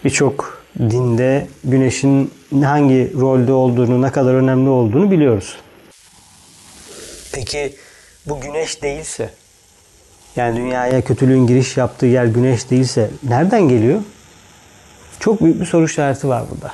Birçok 0.04 0.64
dinde 0.78 1.46
Güneş'in 1.64 2.30
hangi 2.62 3.12
rolde 3.20 3.52
olduğunu, 3.52 4.02
ne 4.02 4.10
kadar 4.10 4.34
önemli 4.34 4.68
olduğunu 4.68 5.10
biliyoruz. 5.10 5.56
Peki 7.32 7.72
bu 8.26 8.40
Güneş 8.40 8.82
değilse, 8.82 9.30
yani 10.36 10.56
dünyaya 10.56 11.00
kötülüğün 11.00 11.46
giriş 11.46 11.76
yaptığı 11.76 12.06
yer 12.06 12.24
Güneş 12.24 12.70
değilse 12.70 13.10
nereden 13.28 13.68
geliyor? 13.68 14.00
Çok 15.20 15.40
büyük 15.40 15.60
bir 15.60 15.66
soru 15.66 15.84
işareti 15.84 16.28
var 16.28 16.42
burada. 16.50 16.72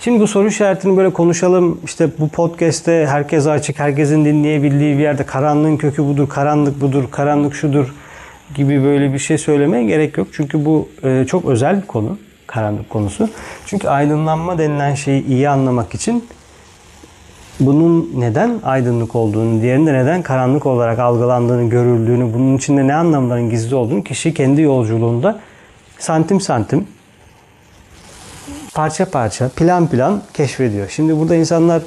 Şimdi 0.00 0.20
bu 0.20 0.26
soru 0.26 0.48
işaretini 0.48 0.96
böyle 0.96 1.10
konuşalım. 1.10 1.80
İşte 1.84 2.08
bu 2.18 2.28
podcast'te 2.28 3.06
herkes 3.10 3.46
açık, 3.46 3.78
herkesin 3.78 4.24
dinleyebildiği 4.24 4.98
bir 4.98 5.02
yerde 5.02 5.26
karanlığın 5.26 5.76
kökü 5.76 6.04
budur, 6.04 6.28
karanlık 6.28 6.80
budur, 6.80 7.04
karanlık 7.10 7.54
şudur 7.54 7.94
gibi 8.54 8.84
böyle 8.84 9.12
bir 9.12 9.18
şey 9.18 9.38
söylemeye 9.38 9.84
gerek 9.84 10.18
yok. 10.18 10.28
Çünkü 10.32 10.64
bu 10.64 10.88
e, 11.02 11.24
çok 11.28 11.44
özel 11.44 11.82
bir 11.82 11.86
konu, 11.86 12.18
karanlık 12.46 12.90
konusu. 12.90 13.28
Çünkü 13.66 13.88
aydınlanma 13.88 14.58
denilen 14.58 14.94
şeyi 14.94 15.26
iyi 15.26 15.48
anlamak 15.48 15.94
için 15.94 16.24
bunun 17.60 18.10
neden 18.16 18.60
aydınlık 18.64 19.14
olduğunu, 19.14 19.62
diğerinde 19.62 19.92
neden 19.92 20.22
karanlık 20.22 20.66
olarak 20.66 20.98
algılandığını, 20.98 21.70
görüldüğünü, 21.70 22.34
bunun 22.34 22.56
içinde 22.56 22.86
ne 22.86 22.94
anlamların 22.94 23.50
gizli 23.50 23.74
olduğunu 23.74 24.04
kişi 24.04 24.34
kendi 24.34 24.60
yolculuğunda 24.60 25.40
santim 25.98 26.40
santim 26.40 26.86
parça 28.78 29.04
parça, 29.04 29.48
plan 29.48 29.86
plan 29.86 30.22
keşfediyor. 30.34 30.88
Şimdi 30.88 31.18
burada 31.18 31.34
insanlar 31.34 31.82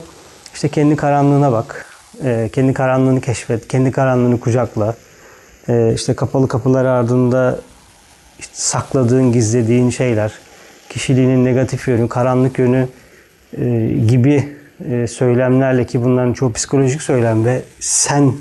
işte 0.53 0.69
kendi 0.69 0.95
karanlığına 0.95 1.51
bak, 1.51 1.85
e, 2.23 2.49
kendi 2.53 2.73
karanlığını 2.73 3.21
keşfet, 3.21 3.67
kendi 3.67 3.91
karanlığını 3.91 4.39
kucakla, 4.39 4.95
e, 5.69 5.93
işte 5.93 6.13
kapalı 6.13 6.47
kapılar 6.47 6.85
ardında 6.85 7.59
işte 8.39 8.53
sakladığın, 8.53 9.31
gizlediğin 9.31 9.89
şeyler, 9.89 10.33
kişiliğinin 10.89 11.45
negatif 11.45 11.87
yönü, 11.87 12.09
karanlık 12.09 12.59
yönü 12.59 12.87
e, 13.57 13.87
gibi 14.07 14.57
söylemlerle 15.07 15.85
ki 15.85 16.03
bunların 16.03 16.33
çoğu 16.33 16.53
psikolojik 16.53 17.01
söylem 17.01 17.45
ve 17.45 17.61
sen 17.79 18.33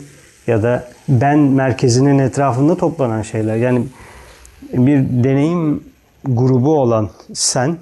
ya 0.46 0.62
da 0.62 0.88
ben 1.08 1.38
merkezinin 1.38 2.18
etrafında 2.18 2.76
toplanan 2.76 3.22
şeyler. 3.22 3.56
Yani 3.56 3.86
bir 4.72 5.24
deneyim 5.24 5.84
grubu 6.24 6.80
olan 6.80 7.10
sen 7.34 7.76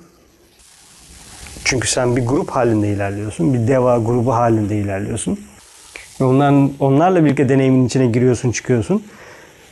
çünkü 1.65 1.89
sen 1.89 2.17
bir 2.17 2.27
grup 2.27 2.51
halinde 2.51 2.89
ilerliyorsun. 2.89 3.55
Bir 3.55 3.69
deva 3.69 3.99
grubu 3.99 4.35
halinde 4.35 4.77
ilerliyorsun. 4.77 5.39
Onların, 6.21 6.73
onlarla 6.81 7.25
birlikte 7.25 7.49
deneyimin 7.49 7.87
içine 7.87 8.07
giriyorsun, 8.07 8.53
çıkıyorsun. 8.53 9.03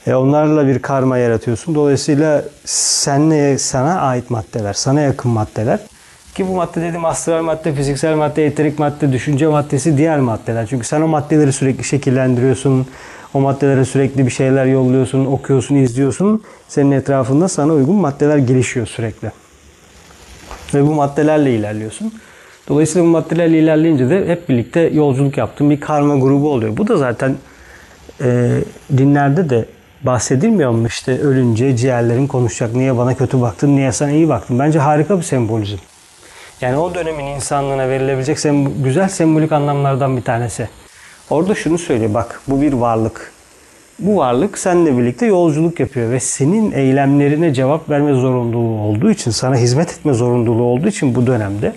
E 0.06 0.14
onlarla 0.14 0.66
bir 0.66 0.78
karma 0.78 1.18
yaratıyorsun. 1.18 1.74
Dolayısıyla 1.74 2.44
senle, 2.64 3.58
sana 3.58 4.00
ait 4.00 4.30
maddeler, 4.30 4.72
sana 4.72 5.00
yakın 5.00 5.30
maddeler. 5.30 5.80
Ki 6.34 6.48
bu 6.48 6.52
madde 6.52 6.82
dedim 6.82 7.04
astral 7.04 7.42
madde, 7.42 7.74
fiziksel 7.74 8.14
madde, 8.14 8.46
eterik 8.46 8.78
madde, 8.78 9.12
düşünce 9.12 9.46
maddesi 9.46 9.98
diğer 9.98 10.18
maddeler. 10.18 10.66
Çünkü 10.66 10.86
sen 10.86 11.00
o 11.00 11.08
maddeleri 11.08 11.52
sürekli 11.52 11.84
şekillendiriyorsun. 11.84 12.86
O 13.34 13.40
maddelere 13.40 13.84
sürekli 13.84 14.26
bir 14.26 14.30
şeyler 14.30 14.66
yolluyorsun, 14.66 15.26
okuyorsun, 15.26 15.74
izliyorsun. 15.74 16.42
Senin 16.68 16.90
etrafında 16.90 17.48
sana 17.48 17.72
uygun 17.72 17.94
maddeler 17.94 18.38
gelişiyor 18.38 18.86
sürekli. 18.86 19.30
Ve 20.74 20.82
bu 20.86 20.94
maddelerle 20.94 21.54
ilerliyorsun. 21.54 22.12
Dolayısıyla 22.68 23.08
bu 23.08 23.10
maddelerle 23.10 23.58
ilerleyince 23.58 24.10
de 24.10 24.28
hep 24.28 24.48
birlikte 24.48 24.80
yolculuk 24.80 25.38
yaptığın 25.38 25.70
bir 25.70 25.80
karma 25.80 26.16
grubu 26.16 26.50
oluyor. 26.50 26.76
Bu 26.76 26.88
da 26.88 26.96
zaten 26.96 27.36
e, 28.20 28.58
dinlerde 28.98 29.50
de 29.50 29.64
bahsedilmiyor 30.02 30.70
mu 30.70 30.86
işte 30.86 31.20
ölünce 31.20 31.76
ciğerlerin 31.76 32.26
konuşacak. 32.26 32.74
Niye 32.74 32.96
bana 32.96 33.14
kötü 33.14 33.40
baktın, 33.40 33.76
niye 33.76 33.92
sana 33.92 34.10
iyi 34.10 34.28
baktın. 34.28 34.58
Bence 34.58 34.78
harika 34.78 35.18
bir 35.18 35.22
sembolizm. 35.22 35.76
Yani 36.60 36.76
o 36.76 36.94
dönemin 36.94 37.26
insanlığına 37.26 37.88
verilebilecek 37.88 38.38
sem 38.38 38.82
güzel 38.82 39.08
sembolik 39.08 39.52
anlamlardan 39.52 40.16
bir 40.16 40.22
tanesi. 40.22 40.68
Orada 41.30 41.54
şunu 41.54 41.78
söylüyor 41.78 42.14
bak 42.14 42.40
bu 42.48 42.60
bir 42.60 42.72
varlık. 42.72 43.32
Bu 43.98 44.16
varlık 44.16 44.58
seninle 44.58 44.98
birlikte 44.98 45.26
yolculuk 45.26 45.80
yapıyor 45.80 46.10
ve 46.10 46.20
senin 46.20 46.72
eylemlerine 46.72 47.54
cevap 47.54 47.90
verme 47.90 48.12
zorunluluğu 48.12 48.80
olduğu 48.80 49.10
için, 49.10 49.30
sana 49.30 49.56
hizmet 49.56 49.90
etme 49.90 50.12
zorunluluğu 50.12 50.62
olduğu 50.62 50.88
için 50.88 51.14
bu 51.14 51.26
dönemde 51.26 51.72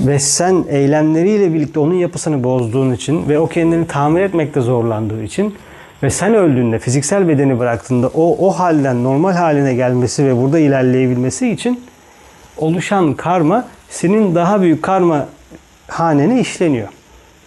ve 0.00 0.18
sen 0.18 0.64
eylemleriyle 0.68 1.54
birlikte 1.54 1.80
onun 1.80 1.94
yapısını 1.94 2.44
bozduğun 2.44 2.92
için 2.92 3.28
ve 3.28 3.38
o 3.38 3.46
kendini 3.46 3.86
tamir 3.86 4.20
etmekte 4.20 4.60
zorlandığı 4.60 5.22
için 5.22 5.54
ve 6.02 6.10
sen 6.10 6.34
öldüğünde 6.34 6.78
fiziksel 6.78 7.28
bedeni 7.28 7.58
bıraktığında 7.58 8.08
o 8.08 8.46
o 8.48 8.50
halden 8.50 9.04
normal 9.04 9.32
haline 9.32 9.74
gelmesi 9.74 10.24
ve 10.24 10.36
burada 10.36 10.58
ilerleyebilmesi 10.58 11.50
için 11.50 11.80
oluşan 12.56 13.14
karma 13.14 13.68
senin 13.90 14.34
daha 14.34 14.60
büyük 14.62 14.82
karma 14.82 15.28
hanene 15.88 16.40
işleniyor. 16.40 16.88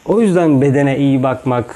O 0.05 0.22
yüzden 0.22 0.62
bedene 0.62 0.98
iyi 0.98 1.24
bakmak, 1.24 1.75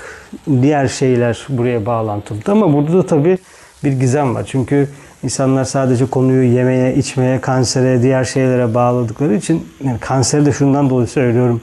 diğer 0.62 0.88
şeyler 0.88 1.46
buraya 1.50 1.86
bağlantılı. 1.86 2.40
Ama 2.48 2.74
burada 2.74 2.94
da 2.94 3.06
tabii 3.06 3.38
bir 3.84 3.92
gizem 3.92 4.36
var. 4.36 4.44
Çünkü 4.48 4.88
insanlar 5.24 5.64
sadece 5.64 6.06
konuyu 6.06 6.54
yemeye, 6.54 6.96
içmeye, 6.96 7.42
kansere, 7.42 8.02
diğer 8.02 8.24
şeylere 8.24 8.74
bağladıkları 8.74 9.36
için 9.36 9.68
yani 9.84 10.00
kanseri 10.00 10.46
de 10.46 10.52
şundan 10.52 10.90
dolayı 10.90 11.08
söylüyorum. 11.08 11.62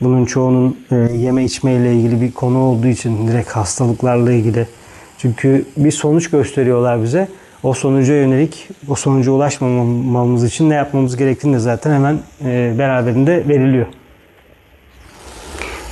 Bunun 0.00 0.24
çoğunun 0.24 0.76
e, 0.90 0.96
yeme 0.96 1.44
içme 1.44 1.74
ile 1.74 1.94
ilgili 1.94 2.20
bir 2.20 2.32
konu 2.32 2.58
olduğu 2.58 2.86
için 2.86 3.28
direkt 3.28 3.50
hastalıklarla 3.50 4.32
ilgili. 4.32 4.66
Çünkü 5.18 5.64
bir 5.76 5.90
sonuç 5.90 6.30
gösteriyorlar 6.30 7.02
bize. 7.02 7.28
O 7.62 7.74
sonuca 7.74 8.14
yönelik, 8.14 8.68
o 8.88 8.94
sonuca 8.94 9.32
ulaşmamamız 9.32 10.44
için 10.44 10.70
ne 10.70 10.74
yapmamız 10.74 11.16
gerektiğini 11.16 11.54
de 11.54 11.58
zaten 11.58 11.94
hemen 11.94 12.18
e, 12.44 12.74
beraberinde 12.78 13.48
veriliyor. 13.48 13.86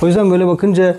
O 0.01 0.07
yüzden 0.07 0.31
böyle 0.31 0.47
bakınca 0.47 0.97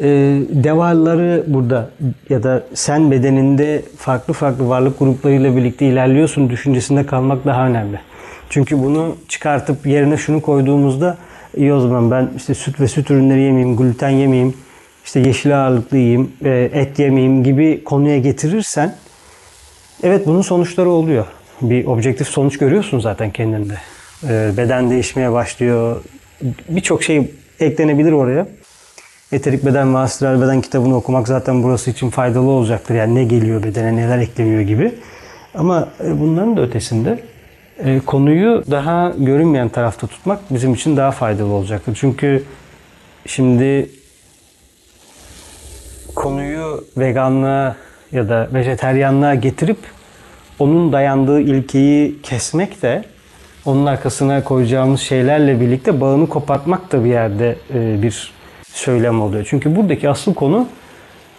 e, 0.00 0.08
devaları 0.50 1.44
burada 1.46 1.90
ya 2.28 2.42
da 2.42 2.64
sen 2.74 3.10
bedeninde 3.10 3.82
farklı 3.96 4.34
farklı 4.34 4.68
varlık 4.68 4.98
gruplarıyla 4.98 5.56
birlikte 5.56 5.86
ilerliyorsun 5.86 6.50
düşüncesinde 6.50 7.06
kalmak 7.06 7.44
daha 7.44 7.66
önemli. 7.66 8.00
Çünkü 8.50 8.82
bunu 8.82 9.16
çıkartıp 9.28 9.86
yerine 9.86 10.16
şunu 10.16 10.42
koyduğumuzda 10.42 11.18
iyi 11.56 11.72
o 11.72 11.80
zaman 11.80 12.10
ben 12.10 12.30
işte 12.36 12.54
süt 12.54 12.80
ve 12.80 12.88
süt 12.88 13.10
ürünleri 13.10 13.40
yemeyeyim, 13.40 13.76
gluten 13.76 14.08
yemeyeyim, 14.08 14.54
işte 15.04 15.20
yeşil 15.20 15.62
ağırlıklı 15.62 15.96
yiyeyim, 15.96 16.32
e, 16.44 16.70
et 16.72 16.98
yemeyeyim 16.98 17.44
gibi 17.44 17.84
konuya 17.84 18.18
getirirsen 18.18 18.96
evet 20.02 20.26
bunun 20.26 20.42
sonuçları 20.42 20.90
oluyor. 20.90 21.26
Bir 21.60 21.86
objektif 21.86 22.28
sonuç 22.28 22.58
görüyorsun 22.58 23.00
zaten 23.00 23.30
kendinde. 23.30 23.74
E, 24.28 24.50
beden 24.56 24.90
değişmeye 24.90 25.32
başlıyor. 25.32 26.04
Birçok 26.68 27.02
şey 27.02 27.30
eklenebilir 27.64 28.12
oraya. 28.12 28.46
Eterik 29.32 29.66
Beden 29.66 29.94
ve 29.94 29.98
Astral 29.98 30.40
Beden 30.40 30.60
kitabını 30.60 30.96
okumak 30.96 31.28
zaten 31.28 31.62
burası 31.62 31.90
için 31.90 32.10
faydalı 32.10 32.50
olacaktır. 32.50 32.94
Yani 32.94 33.14
ne 33.14 33.24
geliyor 33.24 33.62
bedene, 33.62 33.96
neler 33.96 34.18
ekleniyor 34.18 34.60
gibi. 34.60 34.94
Ama 35.54 35.88
e, 36.04 36.20
bunların 36.20 36.56
da 36.56 36.62
ötesinde 36.62 37.18
e, 37.78 38.00
konuyu 38.00 38.64
daha 38.70 39.12
görünmeyen 39.18 39.68
tarafta 39.68 40.06
tutmak 40.06 40.40
bizim 40.50 40.74
için 40.74 40.96
daha 40.96 41.10
faydalı 41.10 41.52
olacaktır. 41.52 41.98
Çünkü 42.00 42.44
şimdi 43.26 43.90
konuyu 46.14 46.84
veganlığa 46.96 47.76
ya 48.12 48.28
da 48.28 48.48
vejeteryanlığa 48.54 49.34
getirip 49.34 49.78
onun 50.58 50.92
dayandığı 50.92 51.40
ilkeyi 51.40 52.22
kesmek 52.22 52.82
de 52.82 53.04
onun 53.66 53.86
arkasına 53.86 54.44
koyacağımız 54.44 55.00
şeylerle 55.00 55.60
birlikte 55.60 56.00
bağını 56.00 56.28
kopartmak 56.28 56.92
da 56.92 57.04
bir 57.04 57.10
yerde 57.10 57.56
e, 57.74 58.02
bir 58.02 58.32
söylem 58.72 59.20
oluyor. 59.20 59.46
Çünkü 59.48 59.76
buradaki 59.76 60.08
asıl 60.08 60.34
konu 60.34 60.68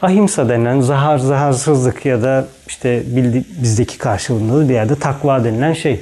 ahimsa 0.01 0.49
denilen 0.49 0.79
zahar 0.79 1.17
zaharsızlık 1.17 2.05
ya 2.05 2.23
da 2.23 2.47
işte 2.67 3.03
bildi, 3.05 3.43
bizdeki 3.61 3.97
karşılığında 3.97 4.69
bir 4.69 4.73
yerde 4.73 4.95
takva 4.95 5.43
denilen 5.43 5.73
şey. 5.73 6.01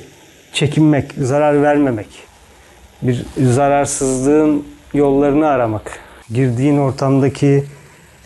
Çekinmek, 0.54 1.12
zarar 1.18 1.62
vermemek. 1.64 2.08
Bir 3.02 3.26
zararsızlığın 3.38 4.66
yollarını 4.94 5.48
aramak. 5.48 6.00
Girdiğin 6.34 6.78
ortamdaki 6.78 7.64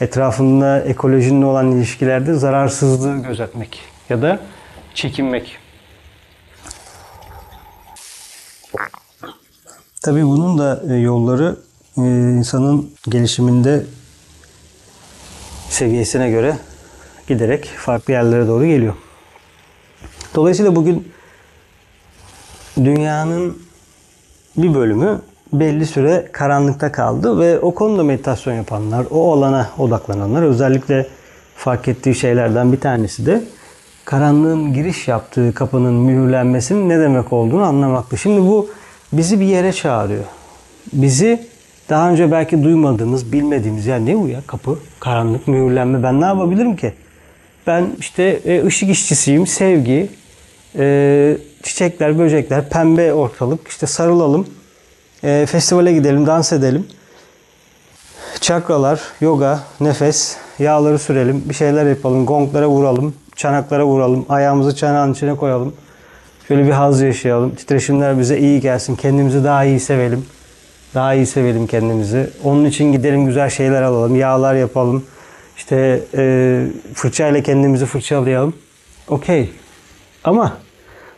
etrafında 0.02 0.82
ekolojinle 0.82 1.46
olan 1.46 1.72
ilişkilerde 1.72 2.34
zararsızlığı 2.34 3.24
gözetmek 3.24 3.80
ya 4.10 4.22
da 4.22 4.40
çekinmek. 4.94 5.65
Tabii 10.02 10.26
bunun 10.26 10.58
da 10.58 10.84
e, 10.90 10.94
yolları 10.94 11.56
e, 11.98 12.02
insanın 12.38 12.90
gelişiminde 13.10 13.86
seviyesine 15.70 16.30
göre 16.30 16.58
giderek 17.28 17.66
farklı 17.66 18.14
yerlere 18.14 18.48
doğru 18.48 18.66
geliyor. 18.66 18.94
Dolayısıyla 20.36 20.76
bugün 20.76 21.12
dünyanın 22.78 23.58
bir 24.58 24.74
bölümü 24.74 25.22
belli 25.54 25.86
süre 25.86 26.30
karanlıkta 26.32 26.92
kaldı 26.92 27.40
ve 27.40 27.60
o 27.60 27.74
konuda 27.74 28.04
meditasyon 28.04 28.54
yapanlar, 28.54 29.06
o 29.12 29.34
alana 29.34 29.70
odaklananlar 29.78 30.44
özellikle 30.44 31.08
fark 31.56 31.88
ettiği 31.88 32.16
şeylerden 32.16 32.72
bir 32.72 32.80
tanesi 32.80 33.26
de 33.26 33.44
karanlığın 34.06 34.74
giriş 34.74 35.08
yaptığı 35.08 35.54
kapının 35.54 35.94
mühürlenmesinin 35.94 36.90
ne 36.90 37.00
demek 37.00 37.34
olduğunu 37.34 37.64
anlamaktı. 37.64 38.18
Şimdi 38.18 38.42
bu 38.42 38.70
bizi 39.14 39.40
bir 39.40 39.46
yere 39.46 39.74
çağırıyor. 39.74 40.24
Bizi 40.94 41.48
daha 41.90 42.10
önce 42.10 42.32
belki 42.32 42.64
duymadığımız, 42.64 43.32
bilmediğimiz 43.32 43.86
yani 43.86 44.06
ne 44.06 44.20
bu 44.20 44.28
ya 44.28 44.42
kapı, 44.48 44.80
karanlık, 45.00 45.48
mühürlenme 45.48 46.04
ben 46.04 46.22
ne 46.22 46.26
yapabilirim 46.26 46.76
ki? 46.76 46.94
Ben 47.68 47.88
işte 48.00 48.24
e, 48.24 48.66
ışık 48.66 48.90
işçisiyim, 48.90 49.48
sevgi, 49.48 50.10
e, 50.78 51.38
çiçekler, 51.64 52.20
böcekler, 52.20 52.70
pembe 52.70 53.14
ortalık, 53.14 53.68
işte 53.68 53.88
sarılalım, 53.88 54.48
e, 55.24 55.46
festivale 55.46 55.94
gidelim, 55.94 56.28
dans 56.28 56.54
edelim. 56.54 56.88
Çakralar, 58.42 59.02
yoga, 59.22 59.60
nefes, 59.80 60.38
yağları 60.60 61.00
sürelim, 61.00 61.44
bir 61.50 61.54
şeyler 61.54 61.86
yapalım, 61.86 62.26
gonglara 62.26 62.68
vuralım, 62.68 63.14
çanaklara 63.36 63.86
vuralım, 63.86 64.26
ayağımızı 64.30 64.76
çanağın 64.76 65.14
içine 65.14 65.36
koyalım. 65.36 65.74
Şöyle 66.48 66.66
bir 66.66 66.72
haz 66.72 67.02
yaşayalım, 67.02 67.56
titreşimler 67.56 68.20
bize 68.20 68.40
iyi 68.40 68.62
gelsin, 68.62 68.96
kendimizi 68.96 69.44
daha 69.44 69.64
iyi 69.64 69.80
sevelim. 69.80 70.26
Daha 70.94 71.14
iyi 71.14 71.26
sevelim 71.26 71.68
kendimizi. 71.68 72.30
Onun 72.44 72.66
için 72.66 72.92
gidelim 72.92 73.26
güzel 73.26 73.50
şeyler 73.50 73.82
alalım, 73.82 74.16
yağlar 74.16 74.56
yapalım. 74.56 75.06
İşte 75.58 76.02
e, 76.18 76.66
fırçayla 76.94 77.44
kendimizi 77.44 77.86
fırçalayalım. 77.86 78.54
Okey. 79.08 79.50
Ama 80.24 80.58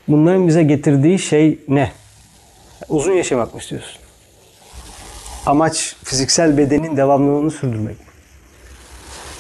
bunların 0.07 0.47
bize 0.47 0.63
getirdiği 0.63 1.19
şey 1.19 1.59
ne? 1.67 1.91
Uzun 2.89 3.13
yaşamak 3.13 3.53
mı 3.53 3.59
istiyorsun? 3.59 4.01
Amaç 5.45 5.95
fiziksel 6.03 6.57
bedenin 6.57 6.97
devamlılığını 6.97 7.51
sürdürmek. 7.51 7.97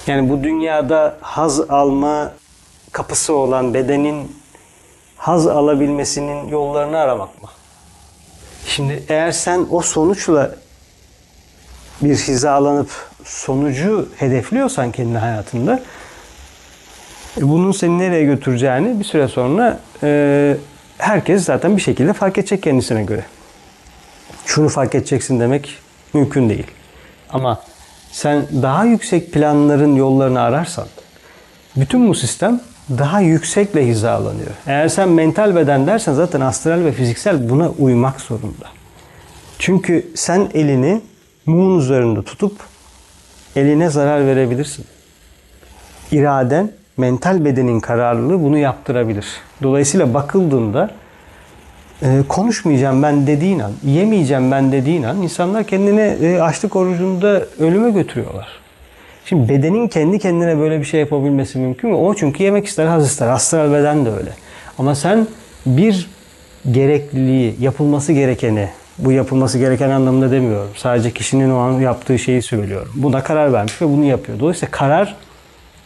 Yani 0.07 0.29
bu 0.29 0.43
dünyada 0.43 1.17
haz 1.21 1.59
alma 1.69 2.33
kapısı 2.97 3.33
olan 3.33 3.73
bedenin 3.73 4.37
haz 5.17 5.47
alabilmesinin 5.47 6.47
yollarını 6.47 6.97
aramak 6.97 7.41
mı? 7.43 7.49
Şimdi 8.65 9.03
eğer 9.09 9.31
sen 9.31 9.67
o 9.69 9.81
sonuçla 9.81 10.55
bir 12.01 12.15
hizalanıp 12.15 12.89
sonucu 13.23 14.09
hedefliyorsan 14.15 14.91
kendi 14.91 15.17
hayatında 15.17 15.79
e, 17.37 17.49
bunun 17.49 17.71
seni 17.71 17.99
nereye 17.99 18.23
götüreceğini 18.23 18.99
bir 18.99 19.05
süre 19.05 19.27
sonra 19.27 19.79
e, 20.03 20.57
herkes 20.97 21.43
zaten 21.43 21.77
bir 21.77 21.81
şekilde 21.81 22.13
fark 22.13 22.37
edecek 22.37 22.63
kendisine 22.63 23.03
göre. 23.03 23.25
Şunu 24.45 24.69
fark 24.69 24.95
edeceksin 24.95 25.39
demek 25.39 25.75
mümkün 26.13 26.49
değil. 26.49 26.67
Ama 27.29 27.61
sen 28.11 28.47
daha 28.61 28.85
yüksek 28.85 29.33
planların 29.33 29.95
yollarını 29.95 30.41
ararsan 30.41 30.87
bütün 31.75 32.09
bu 32.09 32.15
sistem 32.15 32.61
daha 32.89 33.21
yüksekle 33.21 33.87
hizalanıyor. 33.87 34.51
Eğer 34.67 34.87
sen 34.87 35.09
mental 35.09 35.55
beden 35.55 35.87
dersen 35.87 36.13
zaten 36.13 36.41
astral 36.41 36.85
ve 36.85 36.91
fiziksel 36.91 37.49
buna 37.49 37.69
uymak 37.69 38.21
zorunda. 38.21 38.65
Çünkü 39.59 40.07
sen 40.15 40.49
elini 40.53 41.01
mumun 41.45 41.79
üzerinde 41.79 42.23
tutup 42.23 42.57
eline 43.55 43.89
zarar 43.89 44.25
verebilirsin. 44.25 44.85
İraden, 46.11 46.71
mental 46.97 47.45
bedenin 47.45 47.79
kararlılığı 47.79 48.43
bunu 48.43 48.57
yaptırabilir. 48.57 49.25
Dolayısıyla 49.63 50.13
bakıldığında 50.13 50.91
e, 52.01 52.23
konuşmayacağım 52.29 53.03
ben 53.03 53.27
dediğin 53.27 53.59
an, 53.59 53.71
yemeyeceğim 53.83 54.51
ben 54.51 54.71
dediğin 54.71 55.03
an 55.03 55.21
insanlar 55.21 55.63
kendini 55.63 56.01
e, 56.01 56.41
açlık 56.41 56.75
orucunda 56.75 57.45
ölüme 57.59 57.91
götürüyorlar. 57.91 58.66
Şimdi 59.29 59.49
bedenin 59.49 59.87
kendi 59.87 60.19
kendine 60.19 60.59
böyle 60.59 60.79
bir 60.79 60.85
şey 60.85 60.99
yapabilmesi 60.99 61.59
mümkün 61.59 61.89
mü? 61.89 61.95
O 61.95 62.13
çünkü 62.13 62.43
yemek 62.43 62.65
ister, 62.65 62.85
haz 62.85 63.07
ister. 63.07 63.27
Astral 63.27 63.73
beden 63.73 64.05
de 64.05 64.09
öyle. 64.09 64.29
Ama 64.77 64.95
sen 64.95 65.27
bir 65.65 66.09
gerekliliği, 66.71 67.55
yapılması 67.59 68.13
gerekeni, 68.13 68.69
bu 68.97 69.11
yapılması 69.11 69.59
gereken 69.59 69.89
anlamında 69.89 70.31
demiyorum. 70.31 70.69
Sadece 70.75 71.11
kişinin 71.11 71.51
o 71.51 71.57
an 71.57 71.71
yaptığı 71.71 72.19
şeyi 72.19 72.41
söylüyorum. 72.41 72.91
Buna 72.95 73.23
karar 73.23 73.53
vermiş 73.53 73.81
ve 73.81 73.85
bunu 73.85 74.05
yapıyor. 74.05 74.39
Dolayısıyla 74.39 74.71
karar 74.71 75.15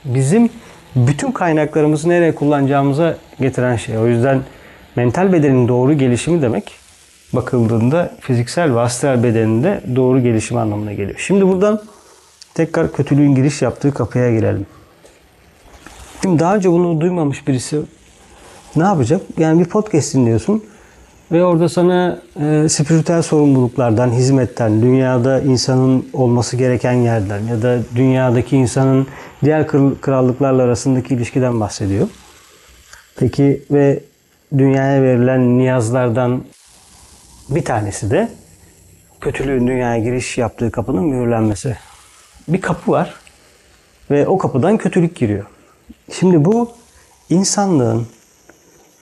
bizim 0.06 0.50
bütün 0.96 1.32
kaynaklarımızı 1.32 2.10
nereye 2.10 2.36
kullanacağımıza 2.36 3.18
getiren 3.40 3.76
şey. 3.76 3.98
O 3.98 4.08
yüzden 4.08 4.42
mental 4.96 5.34
bedenin 5.34 5.68
doğru 5.68 5.94
gelişimi 5.94 6.42
demek 6.42 6.72
bakıldığında 7.34 8.12
fiziksel 8.20 8.76
ve 8.76 8.80
astral 8.80 9.24
bedeninde 9.24 9.82
doğru 9.96 10.24
gelişim 10.24 10.58
anlamına 10.58 10.94
geliyor. 10.94 11.20
Şimdi 11.20 11.48
buradan 11.48 11.82
tekrar 12.54 12.94
kötülüğün 12.94 13.36
giriş 13.36 13.62
yaptığı 13.62 13.94
kapıya 13.94 14.36
girelim. 14.36 14.66
Şimdi 16.22 16.40
daha 16.40 16.56
önce 16.56 16.72
bunu 16.72 17.02
duymamış 17.02 17.48
birisi 17.48 17.82
ne 18.76 18.84
yapacak? 18.84 19.22
Yani 19.38 19.60
bir 19.60 19.66
podcast 19.66 20.14
dinliyorsun 20.14 20.64
ve 21.32 21.44
orada 21.44 21.70
sana 21.70 22.22
e, 22.42 22.70
spiritüel 22.70 23.22
sorumluluklardan, 23.22 24.12
hizmetten, 24.12 24.82
dünyada 24.82 25.42
insanın 25.42 26.06
olması 26.14 26.58
gereken 26.58 26.94
yerden 26.94 27.40
ya 27.40 27.62
da 27.62 27.80
dünyadaki 27.96 28.58
insanın 28.58 29.08
diğer 29.44 29.68
krallıklarla 30.02 30.64
arasındaki 30.64 31.14
ilişkiden 31.14 31.60
bahsediyor. 31.60 32.08
Peki 33.20 33.64
ve 33.72 34.00
dünyaya 34.58 35.04
verilen 35.04 35.58
niyazlardan 35.58 36.44
bir 37.50 37.66
tanesi 37.66 38.12
de 38.12 38.30
kötülüğün 39.22 39.68
dünyaya 39.68 40.04
giriş 40.04 40.38
yaptığı 40.38 40.72
kapının 40.72 41.04
mühürlenmesi 41.04 41.78
bir 42.54 42.62
kapı 42.62 42.92
var 42.92 43.14
ve 44.12 44.28
o 44.28 44.38
kapıdan 44.38 44.78
kötülük 44.78 45.16
giriyor. 45.16 45.46
Şimdi 46.12 46.46
bu 46.46 46.72
insanlığın 47.30 48.08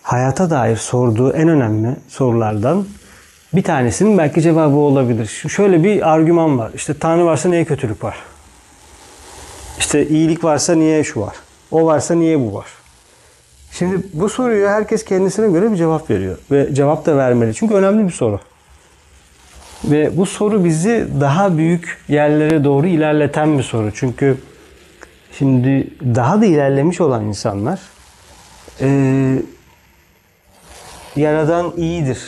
hayata 0.04 0.50
dair 0.50 0.76
sorduğu 0.76 1.34
en 1.34 1.48
önemli 1.48 1.96
sorulardan 2.08 2.86
bir 3.54 3.64
tanesinin 3.64 4.18
belki 4.18 4.42
cevabı 4.42 4.76
olabilir. 4.76 5.28
Şöyle 5.50 5.84
bir 5.84 6.10
argüman 6.14 6.60
var. 6.60 6.72
İşte 6.76 6.94
Tanrı 6.94 7.26
varsa 7.26 7.50
niye 7.50 7.66
kötülük 7.66 8.04
var? 8.04 8.18
İşte 9.80 10.08
iyilik 10.08 10.44
varsa 10.44 10.76
niye 10.76 11.04
şu 11.04 11.22
var? 11.22 11.36
O 11.72 11.86
varsa 11.86 12.16
niye 12.16 12.40
bu 12.40 12.54
var? 12.54 12.66
Şimdi 13.72 14.04
bu 14.14 14.30
soruyu 14.30 14.68
herkes 14.68 15.06
kendisine 15.06 15.52
göre 15.52 15.72
bir 15.72 15.78
cevap 15.78 16.10
veriyor. 16.10 16.38
Ve 16.52 16.76
cevap 16.76 17.06
da 17.06 17.18
vermeli. 17.18 17.54
Çünkü 17.54 17.74
önemli 17.74 18.08
bir 18.08 18.14
soru. 18.14 18.40
Ve 19.84 20.18
bu 20.18 20.26
soru 20.26 20.66
bizi 20.66 21.08
daha 21.22 21.58
büyük 21.58 21.98
yerlere 22.08 22.64
doğru 22.64 22.88
ilerleten 22.88 23.58
bir 23.58 23.64
soru. 23.64 23.92
Çünkü 23.94 24.38
şimdi 25.38 25.88
daha 26.16 26.42
da 26.42 26.46
ilerlemiş 26.46 27.02
olan 27.02 27.26
insanlar 27.26 27.80
eee 28.82 29.44
Yaradan 31.16 31.74
iyidir, 31.78 32.20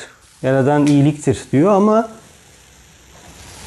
Yaradan 0.42 0.86
iyiliktir 0.86 1.40
diyor 1.52 1.72
ama 1.72 2.10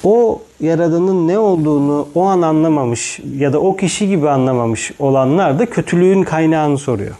o 0.05 0.43
Yaradan'ın 0.61 1.29
ne 1.29 1.39
olduğunu 1.39 2.09
o 2.15 2.25
an 2.25 2.43
anlamamış 2.43 3.21
ya 3.37 3.53
da 3.53 3.61
o 3.61 3.77
kişi 3.77 4.09
gibi 4.09 4.31
anlamamış 4.31 4.93
olanlar 4.99 5.59
da 5.59 5.67
kötülüğün 5.67 6.23
kaynağını 6.23 6.79
soruyor. 6.79 7.15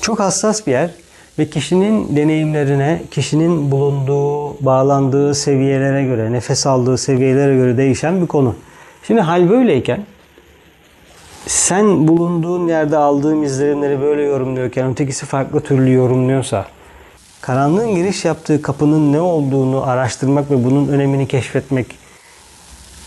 Çok 0.00 0.20
hassas 0.20 0.66
bir 0.66 0.72
yer 0.72 0.90
ve 1.38 1.50
kişinin 1.50 2.16
deneyimlerine, 2.16 3.02
kişinin 3.10 3.70
bulunduğu, 3.70 4.64
bağlandığı 4.64 5.34
seviyelere 5.34 6.04
göre, 6.04 6.32
nefes 6.32 6.66
aldığı 6.66 6.98
seviyelere 6.98 7.54
göre 7.56 7.76
değişen 7.76 8.22
bir 8.22 8.26
konu. 8.26 8.54
Şimdi 9.02 9.20
hal 9.20 9.50
böyleyken 9.50 10.00
sen 11.46 12.08
bulunduğun 12.08 12.68
yerde 12.68 12.96
aldığım 12.96 13.42
izlenimleri 13.42 14.00
böyle 14.00 14.22
yorumluyorken 14.22 14.90
ötekisi 14.90 15.26
farklı 15.26 15.60
türlü 15.60 15.92
yorumluyorsa 15.92 16.66
karanlığın 17.40 17.94
giriş 17.94 18.24
yaptığı 18.24 18.62
kapının 18.62 19.12
ne 19.12 19.20
olduğunu 19.20 19.86
araştırmak 19.86 20.50
ve 20.50 20.64
bunun 20.64 20.88
önemini 20.88 21.28
keşfetmek 21.28 21.86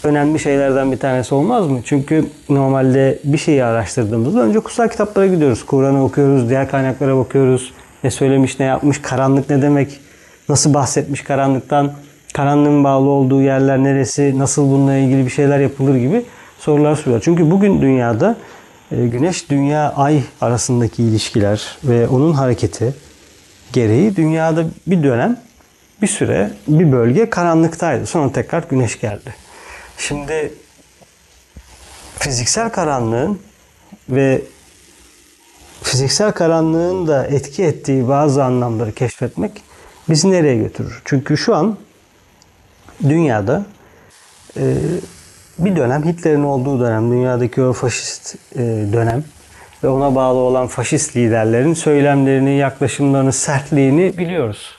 önemli 0.03 0.39
şeylerden 0.39 0.91
bir 0.91 0.99
tanesi 0.99 1.35
olmaz 1.35 1.67
mı? 1.67 1.79
Çünkü 1.85 2.25
normalde 2.49 3.19
bir 3.23 3.37
şeyi 3.37 3.63
araştırdığımızda 3.63 4.41
önce 4.41 4.59
kutsal 4.59 4.87
kitaplara 4.87 5.27
gidiyoruz. 5.27 5.65
Kur'an'ı 5.65 6.03
okuyoruz, 6.03 6.49
diğer 6.49 6.69
kaynaklara 6.69 7.17
bakıyoruz. 7.17 7.73
Ne 8.03 8.12
söylemiş, 8.12 8.59
ne 8.59 8.65
yapmış, 8.65 9.01
karanlık 9.01 9.49
ne 9.49 9.62
demek, 9.62 9.99
nasıl 10.49 10.73
bahsetmiş 10.73 11.23
karanlıktan, 11.23 11.93
karanlığın 12.33 12.83
bağlı 12.83 13.09
olduğu 13.09 13.41
yerler 13.41 13.77
neresi, 13.77 14.39
nasıl 14.39 14.71
bununla 14.71 14.95
ilgili 14.95 15.25
bir 15.25 15.31
şeyler 15.31 15.59
yapılır 15.59 15.95
gibi 15.95 16.25
sorular 16.59 16.95
soruyor. 16.95 17.21
Çünkü 17.21 17.51
bugün 17.51 17.81
dünyada 17.81 18.38
e, 18.91 19.07
güneş, 19.07 19.49
dünya, 19.49 19.93
ay 19.95 20.23
arasındaki 20.41 21.03
ilişkiler 21.03 21.77
ve 21.83 22.07
onun 22.07 22.33
hareketi 22.33 22.93
gereği 23.73 24.15
dünyada 24.15 24.65
bir 24.88 25.03
dönem, 25.03 25.38
bir 26.01 26.07
süre, 26.07 26.51
bir 26.67 26.91
bölge 26.91 27.29
karanlıktaydı. 27.29 28.05
Sonra 28.05 28.31
tekrar 28.31 28.63
güneş 28.69 28.99
geldi. 28.99 29.35
Şimdi 29.97 30.53
fiziksel 32.19 32.69
karanlığın 32.69 33.39
ve 34.09 34.41
fiziksel 35.83 36.31
karanlığın 36.31 37.07
da 37.07 37.27
etki 37.27 37.63
ettiği 37.63 38.07
bazı 38.07 38.43
anlamları 38.43 38.91
keşfetmek 38.91 39.63
bizi 40.09 40.31
nereye 40.31 40.55
götürür? 40.57 41.01
Çünkü 41.05 41.37
şu 41.37 41.55
an 41.55 41.77
dünyada 43.03 43.65
e, 44.57 44.73
bir 45.59 45.75
dönem 45.75 46.05
Hitler'in 46.05 46.43
olduğu 46.43 46.79
dönem, 46.79 47.11
dünyadaki 47.11 47.61
o 47.61 47.73
faşist 47.73 48.35
e, 48.55 48.59
dönem 48.93 49.23
ve 49.83 49.87
ona 49.87 50.15
bağlı 50.15 50.39
olan 50.39 50.67
faşist 50.67 51.15
liderlerin 51.15 51.73
söylemlerini, 51.73 52.57
yaklaşımlarını, 52.57 53.33
sertliğini 53.33 54.17
biliyoruz. 54.17 54.75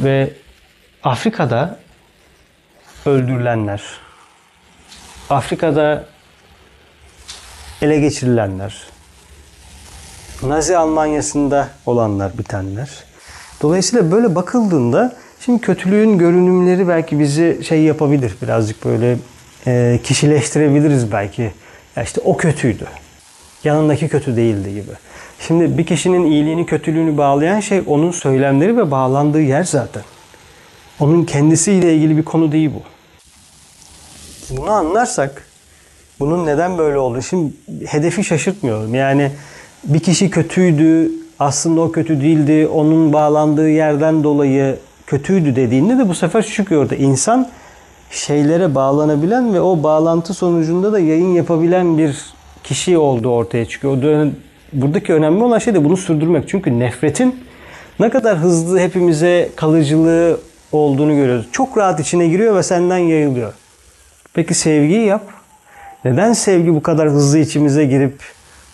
Ve 0.00 0.32
Afrika'da 1.02 1.78
öldürülenler, 3.06 3.82
Afrika'da 5.30 6.04
ele 7.82 8.00
geçirilenler, 8.00 8.82
Nazi 10.42 10.76
Almanya'sında 10.76 11.68
olanlar, 11.86 12.38
bitenler. 12.38 12.90
Dolayısıyla 13.62 14.12
böyle 14.12 14.34
bakıldığında 14.34 15.16
şimdi 15.40 15.60
kötülüğün 15.60 16.18
görünümleri 16.18 16.88
belki 16.88 17.18
bizi 17.18 17.60
şey 17.64 17.82
yapabilir, 17.82 18.34
birazcık 18.42 18.84
böyle 18.84 19.16
e, 19.66 20.00
kişileştirebiliriz 20.04 21.12
belki. 21.12 21.52
Ya 21.96 22.02
işte 22.02 22.20
o 22.24 22.36
kötüydü. 22.36 22.86
Yanındaki 23.64 24.08
kötü 24.08 24.36
değildi 24.36 24.70
gibi. 24.70 24.92
Şimdi 25.46 25.78
bir 25.78 25.86
kişinin 25.86 26.26
iyiliğini, 26.26 26.66
kötülüğünü 26.66 27.18
bağlayan 27.18 27.60
şey 27.60 27.82
onun 27.86 28.10
söylemleri 28.10 28.76
ve 28.76 28.90
bağlandığı 28.90 29.42
yer 29.42 29.64
zaten. 29.64 30.02
Onun 31.00 31.24
kendisiyle 31.24 31.94
ilgili 31.94 32.16
bir 32.16 32.24
konu 32.24 32.52
değil 32.52 32.70
bu. 32.74 32.82
Bunu 34.56 34.70
anlarsak 34.70 35.44
bunun 36.20 36.46
neden 36.46 36.78
böyle 36.78 36.98
olduğunu 36.98 37.22
şimdi 37.22 37.52
hedefi 37.86 38.24
şaşırtmıyorum. 38.24 38.94
Yani 38.94 39.30
bir 39.84 40.00
kişi 40.00 40.30
kötüydü, 40.30 41.10
aslında 41.38 41.80
o 41.80 41.92
kötü 41.92 42.20
değildi, 42.20 42.66
onun 42.66 43.12
bağlandığı 43.12 43.70
yerden 43.70 44.24
dolayı 44.24 44.76
kötüydü 45.06 45.56
dediğinde 45.56 45.98
de 45.98 46.08
bu 46.08 46.14
sefer 46.14 46.46
çıkıyor 46.46 46.90
da 46.90 46.94
insan 46.96 47.48
şeylere 48.10 48.74
bağlanabilen 48.74 49.54
ve 49.54 49.60
o 49.60 49.82
bağlantı 49.82 50.34
sonucunda 50.34 50.92
da 50.92 50.98
yayın 50.98 51.34
yapabilen 51.34 51.98
bir 51.98 52.16
kişi 52.64 52.98
olduğu 52.98 53.30
ortaya 53.30 53.64
çıkıyor. 53.64 53.96
O 53.96 54.02
dönem, 54.02 54.32
buradaki 54.72 55.14
önemli 55.14 55.42
olan 55.44 55.58
şey 55.58 55.74
de 55.74 55.84
bunu 55.84 55.96
sürdürmek. 55.96 56.48
Çünkü 56.48 56.78
nefretin 56.78 57.44
ne 58.00 58.10
kadar 58.10 58.38
hızlı 58.38 58.78
hepimize 58.78 59.48
kalıcılığı 59.56 60.40
olduğunu 60.72 61.14
görüyoruz. 61.14 61.46
Çok 61.52 61.78
rahat 61.78 62.00
içine 62.00 62.28
giriyor 62.28 62.56
ve 62.56 62.62
senden 62.62 62.98
yayılıyor. 62.98 63.52
Peki 64.34 64.54
sevgiyi 64.54 65.06
yap. 65.06 65.22
Neden 66.04 66.32
sevgi 66.32 66.74
bu 66.74 66.82
kadar 66.82 67.08
hızlı 67.08 67.38
içimize 67.38 67.84
girip 67.84 68.20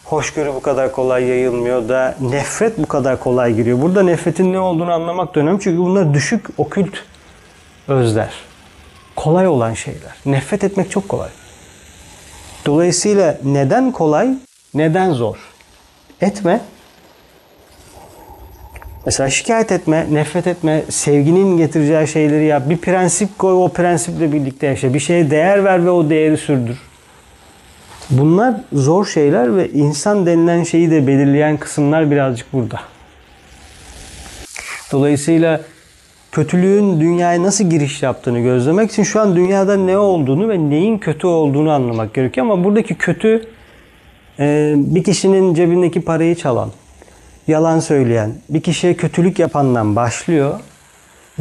hoşgörü 0.05 0.55
bu 0.55 0.63
kadar 0.63 0.93
kolay 0.93 1.25
yayılmıyor 1.25 1.89
da 1.89 2.15
nefret 2.21 2.79
bu 2.79 2.87
kadar 2.87 3.21
kolay 3.21 3.55
giriyor? 3.55 3.83
Burada 3.83 4.03
nefretin 4.03 4.53
ne 4.53 4.59
olduğunu 4.59 4.93
anlamak 4.93 5.35
da 5.35 5.41
önemli. 5.41 5.61
Çünkü 5.61 5.79
bunlar 5.79 6.15
düşük 6.15 6.47
okült 6.59 6.95
özler. 7.89 8.31
Kolay 9.17 9.49
olan 9.49 9.75
şeyler. 9.75 10.15
Nefret 10.27 10.65
etmek 10.65 10.91
çok 10.91 11.09
kolay. 11.09 11.29
Dolayısıyla 12.67 13.39
neden 13.45 13.93
kolay, 13.93 14.29
neden 14.75 15.13
zor? 15.13 15.37
Etme. 16.21 16.61
Mesela 19.07 19.31
şikayet 19.31 19.73
etme, 19.73 20.07
nefret 20.11 20.47
etme, 20.47 20.83
sevginin 20.91 21.57
getireceği 21.57 22.09
şeyleri 22.09 22.45
yap. 22.45 22.63
Bir 22.69 22.77
prensip 22.77 23.39
koy, 23.39 23.65
o 23.65 23.69
prensiple 23.69 24.33
birlikte 24.33 24.67
yaşa. 24.67 24.95
Bir 24.95 25.01
şeye 25.01 25.31
değer 25.31 25.65
ver 25.65 25.85
ve 25.85 25.91
o 25.91 26.11
değeri 26.11 26.37
sürdür. 26.37 26.79
Bunlar 28.11 28.55
zor 28.73 29.07
şeyler 29.07 29.57
ve 29.57 29.71
insan 29.71 30.27
denilen 30.27 30.63
şeyi 30.63 30.91
de 30.91 31.07
belirleyen 31.07 31.57
kısımlar 31.57 32.11
birazcık 32.11 32.53
burada. 32.53 32.81
Dolayısıyla 34.93 35.61
kötülüğün 36.33 37.01
dünyaya 37.01 37.43
nasıl 37.43 37.71
giriş 37.71 38.03
yaptığını 38.03 38.41
gözlemek 38.41 38.91
için 38.91 39.03
şu 39.03 39.21
an 39.21 39.37
dünyada 39.37 39.77
ne 39.77 39.99
olduğunu 39.99 40.49
ve 40.49 40.71
neyin 40.71 40.99
kötü 40.99 41.27
olduğunu 41.27 41.71
anlamak 41.71 42.15
gerekiyor. 42.15 42.47
Ama 42.47 42.65
buradaki 42.65 42.95
kötü 42.95 43.47
e, 44.39 44.75
bir 44.77 45.05
kişinin 45.05 45.55
cebindeki 45.55 46.01
parayı 46.01 46.35
çalan, 46.35 46.71
yalan 47.49 47.81
söyleyen, 47.81 48.33
bir 48.49 48.61
kişiye 48.61 48.95
kötülük 48.95 49.39
yapandan 49.39 49.97
başlıyor. 49.97 50.61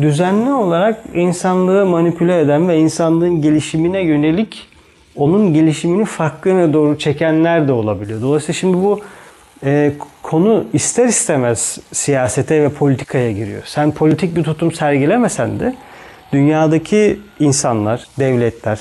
Düzenli 0.01 0.51
olarak 0.51 1.03
insanlığı 1.13 1.85
manipüle 1.85 2.39
eden 2.39 2.69
ve 2.69 2.77
insanlığın 2.77 3.41
gelişimine 3.41 4.01
yönelik 4.01 4.72
onun 5.15 5.53
gelişimini 5.53 6.05
farklı 6.05 6.49
yöne 6.49 6.73
doğru 6.73 6.99
çekenler 6.99 7.67
de 7.67 7.71
olabiliyor. 7.71 8.21
Dolayısıyla 8.21 8.53
şimdi 8.53 8.77
bu 8.77 8.99
e, 9.63 9.93
konu 10.23 10.65
ister 10.73 11.05
istemez 11.05 11.79
siyasete 11.91 12.63
ve 12.63 12.69
politikaya 12.69 13.31
giriyor. 13.31 13.61
Sen 13.65 13.91
politik 13.91 14.35
bir 14.35 14.43
tutum 14.43 14.71
sergilemesen 14.71 15.59
de 15.59 15.75
dünyadaki 16.33 17.19
insanlar, 17.39 18.07
devletler 18.19 18.79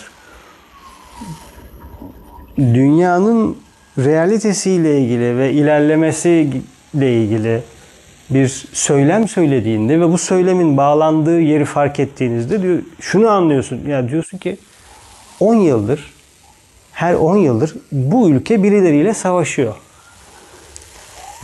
dünyanın 2.59 3.57
realitesiyle 3.99 5.01
ilgili 5.01 5.39
ve 5.39 5.53
ilerlemesiyle 5.53 6.43
ilgili 7.23 7.63
bir 8.31 8.49
söylem 8.73 9.29
söylediğinde 9.29 10.01
ve 10.01 10.09
bu 10.13 10.19
söylemin 10.19 10.77
bağlandığı 10.77 11.41
yeri 11.41 11.65
fark 11.65 12.01
ettiğinizde 12.01 12.63
diyor 12.63 12.79
şunu 13.01 13.29
anlıyorsun. 13.29 13.81
Ya 13.89 14.09
diyorsun 14.09 14.39
ki 14.39 14.57
10 15.41 15.55
yıldır 15.55 16.12
her 16.93 17.15
10 17.15 17.37
yıldır 17.37 17.75
bu 17.93 18.31
ülke 18.31 18.63
birileriyle 18.63 19.15
savaşıyor. 19.15 19.75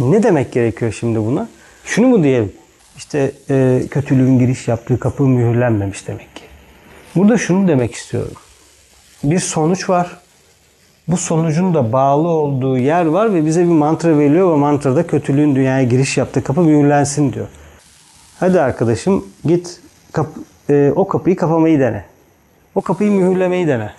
Ne 0.00 0.22
demek 0.22 0.52
gerekiyor 0.52 0.96
şimdi 1.00 1.18
buna? 1.18 1.48
Şunu 1.84 2.06
mu 2.08 2.22
diyelim? 2.22 2.52
İşte 2.96 3.32
e, 3.50 3.82
kötülüğün 3.90 4.38
giriş 4.38 4.68
yaptığı 4.68 4.98
kapı 4.98 5.22
mühürlenmemiş 5.22 6.08
demek 6.08 6.36
ki. 6.36 6.42
Burada 7.16 7.38
şunu 7.38 7.68
demek 7.68 7.94
istiyorum. 7.94 8.34
Bir 9.24 9.38
sonuç 9.38 9.90
var. 9.90 10.18
Bu 11.08 11.16
sonucun 11.16 11.74
da 11.74 11.92
bağlı 11.92 12.28
olduğu 12.28 12.78
yer 12.78 13.06
var 13.06 13.34
ve 13.34 13.46
bize 13.46 13.60
bir 13.60 13.72
mantra 13.72 14.18
veriliyor 14.18 14.52
ve 14.52 14.56
mantrada 14.56 15.06
kötülüğün 15.06 15.56
dünyaya 15.56 15.82
giriş 15.82 16.16
yaptığı 16.16 16.44
kapı 16.44 16.60
mühürlensin 16.60 17.32
diyor. 17.32 17.46
Hadi 18.40 18.60
arkadaşım 18.60 19.26
git 19.44 19.80
kap, 20.12 20.26
e, 20.70 20.92
o 20.96 21.08
kapıyı 21.08 21.36
kapamayı 21.36 21.80
dene. 21.80 22.04
O 22.74 22.80
kapıyı 22.80 23.10
mühürlemeyi 23.10 23.68
dene. 23.68 23.90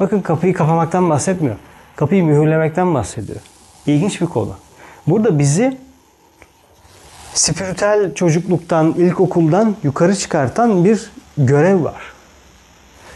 Bakın 0.00 0.20
kapıyı 0.20 0.54
kapamaktan 0.54 1.10
bahsetmiyor. 1.10 1.56
Kapıyı 1.96 2.24
mühürlemekten 2.24 2.94
bahsediyor. 2.94 3.40
ilginç 3.86 4.20
bir 4.20 4.26
konu. 4.26 4.56
Burada 5.06 5.38
bizi 5.38 5.78
spiritüel 7.34 8.14
çocukluktan, 8.14 8.92
ilkokuldan 8.92 9.76
yukarı 9.82 10.16
çıkartan 10.16 10.84
bir 10.84 11.10
görev 11.38 11.84
var. 11.84 12.02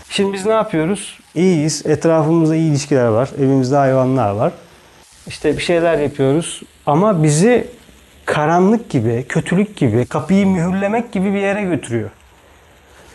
Şimdi 0.08 0.32
biz 0.32 0.46
ne 0.46 0.52
yapıyoruz? 0.52 1.18
İyiyiz. 1.34 1.86
Etrafımızda 1.86 2.56
iyi 2.56 2.70
ilişkiler 2.70 3.06
var. 3.06 3.30
Evimizde 3.38 3.76
hayvanlar 3.76 4.30
var. 4.30 4.52
İşte 5.26 5.56
bir 5.56 5.62
şeyler 5.62 5.98
yapıyoruz. 5.98 6.62
Ama 6.86 7.22
bizi 7.22 7.68
karanlık 8.24 8.90
gibi, 8.90 9.24
kötülük 9.28 9.76
gibi, 9.76 10.06
kapıyı 10.06 10.46
mühürlemek 10.46 11.12
gibi 11.12 11.34
bir 11.34 11.40
yere 11.40 11.62
götürüyor. 11.62 12.10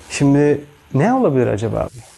Şimdi 0.10 0.62
ne 0.94 1.14
olabilir 1.14 1.48
acaba 1.48 1.78
abi? 1.80 2.17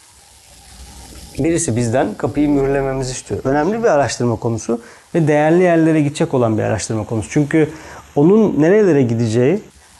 Birisi 1.39 1.75
bizden 1.75 2.07
kapıyı 2.17 2.49
mühürlememizi 2.49 3.11
istiyor. 3.11 3.41
Önemli 3.43 3.83
bir 3.83 3.87
araştırma 3.87 4.35
konusu 4.35 4.81
ve 5.15 5.27
değerli 5.27 5.63
yerlere 5.63 6.01
gidecek 6.01 6.33
olan 6.33 6.57
bir 6.57 6.63
araştırma 6.63 7.03
konusu. 7.03 7.29
Çünkü 7.29 7.69
onun 8.15 8.61
nerelere 8.61 9.01
gideceği 9.01 9.59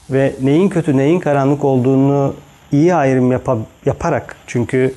ve 0.10 0.34
neyin 0.41 0.69
kötü 0.69 0.97
neyin 0.97 1.19
karanlık 1.19 1.63
olduğunu 1.65 2.34
iyi 2.71 2.95
ayrım 2.95 3.32
yapa- 3.32 3.65
yaparak 3.86 4.36
çünkü 4.47 4.93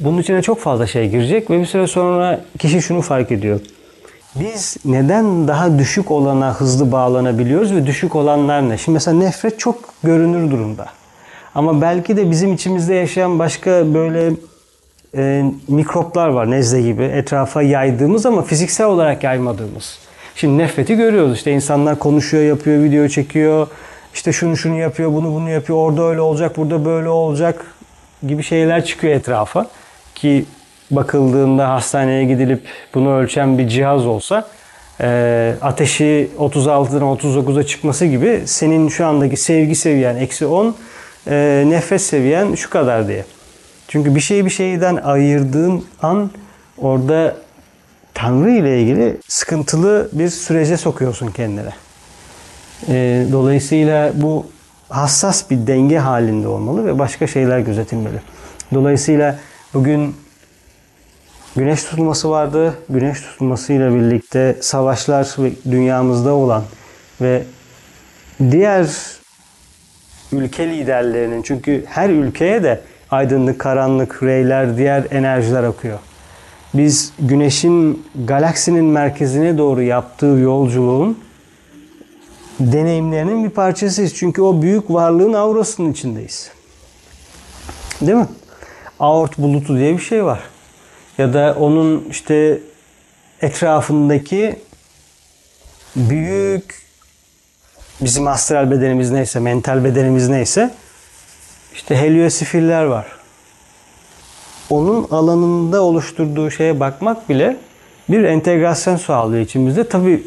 bunun 0.00 0.18
içine 0.18 0.42
çok 0.42 0.58
fazla 0.60 0.86
şey 0.86 1.10
girecek 1.10 1.50
ve 1.50 1.60
bir 1.60 1.66
süre 1.66 1.86
sonra 1.86 2.40
kişi 2.58 2.82
şunu 2.82 3.00
fark 3.02 3.32
ediyor. 3.32 3.60
Biz 4.34 4.76
neden 4.84 5.48
daha 5.48 5.78
düşük 5.78 6.10
olana 6.10 6.54
hızlı 6.54 6.92
bağlanabiliyoruz 6.92 7.74
ve 7.74 7.86
düşük 7.86 8.16
olanlar 8.16 8.68
ne? 8.68 8.78
Şimdi 8.78 8.94
mesela 8.94 9.16
nefret 9.16 9.58
çok 9.58 9.76
görünür 10.04 10.50
durumda. 10.50 10.86
Ama 11.54 11.80
belki 11.80 12.16
de 12.16 12.30
bizim 12.30 12.52
içimizde 12.52 12.94
yaşayan 12.94 13.38
başka 13.38 13.94
böyle 13.94 14.30
e, 15.16 15.44
mikroplar 15.68 16.28
var 16.28 16.50
nezle 16.50 16.82
gibi 16.82 17.02
etrafa 17.02 17.62
yaydığımız 17.62 18.26
ama 18.26 18.42
fiziksel 18.42 18.86
olarak 18.86 19.24
yaymadığımız. 19.24 19.98
Şimdi 20.34 20.58
nefreti 20.58 20.96
görüyoruz 20.96 21.36
işte 21.36 21.52
insanlar 21.52 21.98
konuşuyor, 21.98 22.44
yapıyor, 22.44 22.82
video 22.82 23.08
çekiyor. 23.08 23.66
İşte 24.14 24.32
şunu 24.32 24.56
şunu 24.56 24.78
yapıyor, 24.78 25.12
bunu 25.12 25.32
bunu 25.32 25.50
yapıyor. 25.50 25.78
Orada 25.78 26.02
öyle 26.02 26.20
olacak, 26.20 26.56
burada 26.56 26.84
böyle 26.84 27.08
olacak 27.08 27.66
gibi 28.26 28.42
şeyler 28.42 28.84
çıkıyor 28.84 29.14
etrafa. 29.14 29.66
Ki 30.14 30.44
bakıldığında 30.90 31.68
hastaneye 31.68 32.24
gidilip 32.24 32.62
bunu 32.94 33.14
ölçen 33.14 33.58
bir 33.58 33.68
cihaz 33.68 34.06
olsa 34.06 34.48
e, 35.00 35.54
ateşi 35.62 36.30
36'dan 36.38 37.02
39'a 37.02 37.62
çıkması 37.62 38.06
gibi 38.06 38.42
senin 38.46 38.88
şu 38.88 39.06
andaki 39.06 39.36
sevgi 39.36 39.74
seviyen 39.74 40.16
eksi 40.16 40.46
10 40.46 40.74
e, 41.26 41.64
nefret 41.66 42.00
seviyen 42.00 42.54
şu 42.54 42.70
kadar 42.70 43.08
diye. 43.08 43.24
Çünkü 43.90 44.14
bir 44.14 44.20
şeyi 44.20 44.44
bir 44.44 44.50
şeyden 44.50 44.96
ayırdığın 44.96 45.84
an 46.02 46.30
orada 46.78 47.36
Tanrı 48.14 48.50
ile 48.50 48.82
ilgili 48.82 49.16
sıkıntılı 49.28 50.08
bir 50.12 50.28
sürece 50.28 50.76
sokuyorsun 50.76 51.26
kendine. 51.26 51.72
Ee, 52.88 53.26
dolayısıyla 53.32 54.12
bu 54.14 54.46
hassas 54.88 55.50
bir 55.50 55.66
denge 55.66 55.98
halinde 55.98 56.48
olmalı 56.48 56.86
ve 56.86 56.98
başka 56.98 57.26
şeyler 57.26 57.58
gözetilmeli. 57.58 58.20
Dolayısıyla 58.74 59.38
bugün 59.74 60.16
güneş 61.56 61.84
tutulması 61.84 62.30
vardı. 62.30 62.74
Güneş 62.88 63.20
tutulmasıyla 63.20 63.94
birlikte 63.94 64.56
savaşlar 64.60 65.36
dünyamızda 65.70 66.32
olan 66.32 66.62
ve 67.20 67.42
diğer 68.50 68.86
ülke 70.32 70.68
liderlerinin 70.68 71.42
çünkü 71.42 71.84
her 71.88 72.10
ülkeye 72.10 72.62
de 72.62 72.80
aydınlık, 73.10 73.58
karanlık, 73.58 74.22
reyler, 74.22 74.76
diğer 74.76 75.06
enerjiler 75.10 75.62
akıyor. 75.62 75.98
Biz 76.74 77.12
güneşin 77.18 78.06
galaksinin 78.24 78.84
merkezine 78.84 79.58
doğru 79.58 79.82
yaptığı 79.82 80.26
yolculuğun 80.26 81.18
deneyimlerinin 82.60 83.44
bir 83.44 83.50
parçasıyız. 83.50 84.14
Çünkü 84.14 84.42
o 84.42 84.62
büyük 84.62 84.90
varlığın 84.90 85.32
aurasının 85.32 85.92
içindeyiz. 85.92 86.50
Değil 88.00 88.18
mi? 88.18 88.28
Aort 89.00 89.38
bulutu 89.38 89.76
diye 89.76 89.92
bir 89.92 90.02
şey 90.02 90.24
var. 90.24 90.40
Ya 91.18 91.34
da 91.34 91.56
onun 91.58 92.04
işte 92.10 92.58
etrafındaki 93.42 94.56
büyük 95.96 96.82
bizim 98.00 98.26
astral 98.26 98.70
bedenimiz 98.70 99.10
neyse, 99.10 99.40
mental 99.40 99.84
bedenimiz 99.84 100.28
neyse 100.28 100.70
işte 101.80 101.96
heliosifiller 101.96 102.84
var. 102.84 103.06
Onun 104.70 105.06
alanında 105.10 105.82
oluşturduğu 105.82 106.50
şeye 106.50 106.80
bakmak 106.80 107.28
bile 107.28 107.56
bir 108.08 108.24
entegrasyon 108.24 108.96
sağlıyor 108.96 109.42
içimizde. 109.42 109.88
Tabi 109.88 110.22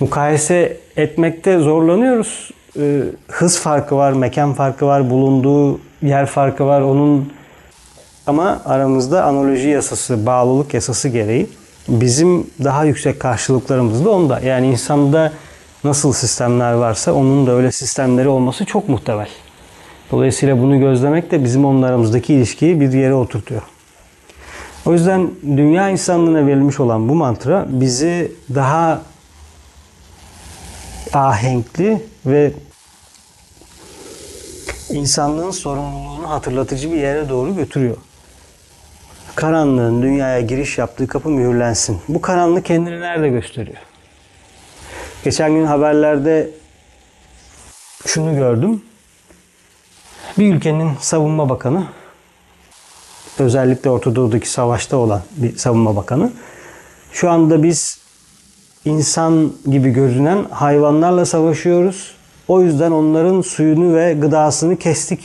mukayese 0.00 0.76
etmekte 0.96 1.58
zorlanıyoruz. 1.58 2.50
Ee, 2.78 3.02
hız 3.28 3.58
farkı 3.58 3.96
var, 3.96 4.12
mekan 4.12 4.54
farkı 4.54 4.86
var, 4.86 5.10
bulunduğu 5.10 5.80
yer 6.02 6.26
farkı 6.26 6.66
var. 6.66 6.80
Onun 6.80 7.32
ama 8.26 8.62
aramızda 8.64 9.24
analoji 9.24 9.68
yasası, 9.68 10.26
bağlılık 10.26 10.74
yasası 10.74 11.08
gereği 11.08 11.46
bizim 11.88 12.46
daha 12.64 12.84
yüksek 12.84 13.20
karşılıklarımız 13.20 14.04
da 14.04 14.10
onda. 14.10 14.40
Yani 14.40 14.66
insanda 14.66 15.32
nasıl 15.84 16.12
sistemler 16.12 16.72
varsa 16.72 17.12
onun 17.12 17.46
da 17.46 17.52
öyle 17.52 17.72
sistemleri 17.72 18.28
olması 18.28 18.64
çok 18.64 18.88
muhtemel. 18.88 19.28
Dolayısıyla 20.10 20.58
bunu 20.58 20.80
gözlemek 20.80 21.30
de 21.30 21.44
bizim 21.44 21.64
onun 21.64 21.82
aramızdaki 21.82 22.34
ilişkiyi 22.34 22.80
bir 22.80 22.92
yere 22.92 23.14
oturtuyor. 23.14 23.62
O 24.86 24.92
yüzden 24.92 25.30
dünya 25.42 25.88
insanlığına 25.88 26.46
verilmiş 26.46 26.80
olan 26.80 27.08
bu 27.08 27.14
mantra 27.14 27.66
bizi 27.68 28.32
daha 28.54 29.02
ahenkli 31.12 32.02
ve 32.26 32.52
insanlığın 34.90 35.50
sorumluluğunu 35.50 36.30
hatırlatıcı 36.30 36.92
bir 36.92 36.96
yere 36.96 37.28
doğru 37.28 37.56
götürüyor. 37.56 37.96
Karanlığın 39.34 40.02
dünyaya 40.02 40.40
giriş 40.40 40.78
yaptığı 40.78 41.06
kapı 41.06 41.28
mühürlensin. 41.28 41.98
Bu 42.08 42.20
karanlık 42.20 42.64
kendini 42.64 43.00
nerede 43.00 43.28
gösteriyor? 43.28 43.78
Geçen 45.24 45.54
gün 45.54 45.64
haberlerde 45.64 46.50
şunu 48.06 48.34
gördüm. 48.34 48.82
Bir 50.40 50.54
ülkenin 50.54 50.90
savunma 51.00 51.48
bakanı, 51.48 51.84
özellikle 53.38 53.90
Orta 53.90 54.16
Doğu'daki 54.16 54.50
savaşta 54.50 54.96
olan 54.96 55.22
bir 55.36 55.56
savunma 55.56 55.96
bakanı, 55.96 56.32
şu 57.12 57.30
anda 57.30 57.62
biz 57.62 58.00
insan 58.84 59.52
gibi 59.70 59.90
görünen 59.90 60.44
hayvanlarla 60.50 61.26
savaşıyoruz. 61.26 62.14
O 62.48 62.62
yüzden 62.62 62.90
onların 62.90 63.40
suyunu 63.40 63.96
ve 63.96 64.12
gıdasını 64.12 64.76
kestik 64.76 65.20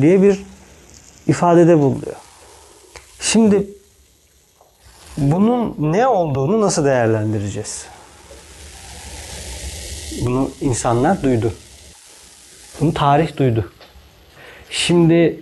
diye 0.00 0.22
bir 0.22 0.42
ifadede 1.26 1.78
bulunuyor. 1.78 2.16
Şimdi 3.20 3.66
bunun 5.18 5.76
ne 5.78 6.06
olduğunu 6.06 6.60
nasıl 6.60 6.84
değerlendireceğiz? 6.84 7.86
Bunu 10.24 10.50
insanlar 10.60 11.22
duydu. 11.22 11.52
Bunu 12.80 12.94
tarih 12.94 13.36
duydu. 13.36 13.72
Şimdi 14.72 15.40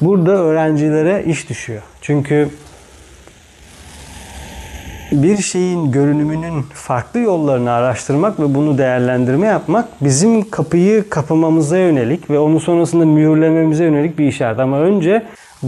burada 0.00 0.30
öğrencilere 0.30 1.24
iş 1.24 1.48
düşüyor. 1.48 1.82
Çünkü 2.00 2.48
bir 5.12 5.36
şeyin 5.36 5.92
görünümünün 5.92 6.62
farklı 6.62 7.20
yollarını 7.20 7.72
araştırmak 7.72 8.40
ve 8.40 8.54
bunu 8.54 8.78
değerlendirme 8.78 9.46
yapmak 9.46 10.04
bizim 10.04 10.50
kapıyı 10.50 11.10
kapamamıza 11.10 11.78
yönelik 11.78 12.30
ve 12.30 12.38
onun 12.38 12.58
sonrasında 12.58 13.04
mühürlememize 13.04 13.84
yönelik 13.84 14.18
bir 14.18 14.26
işaret. 14.26 14.60
Ama 14.60 14.80
önce 14.80 15.22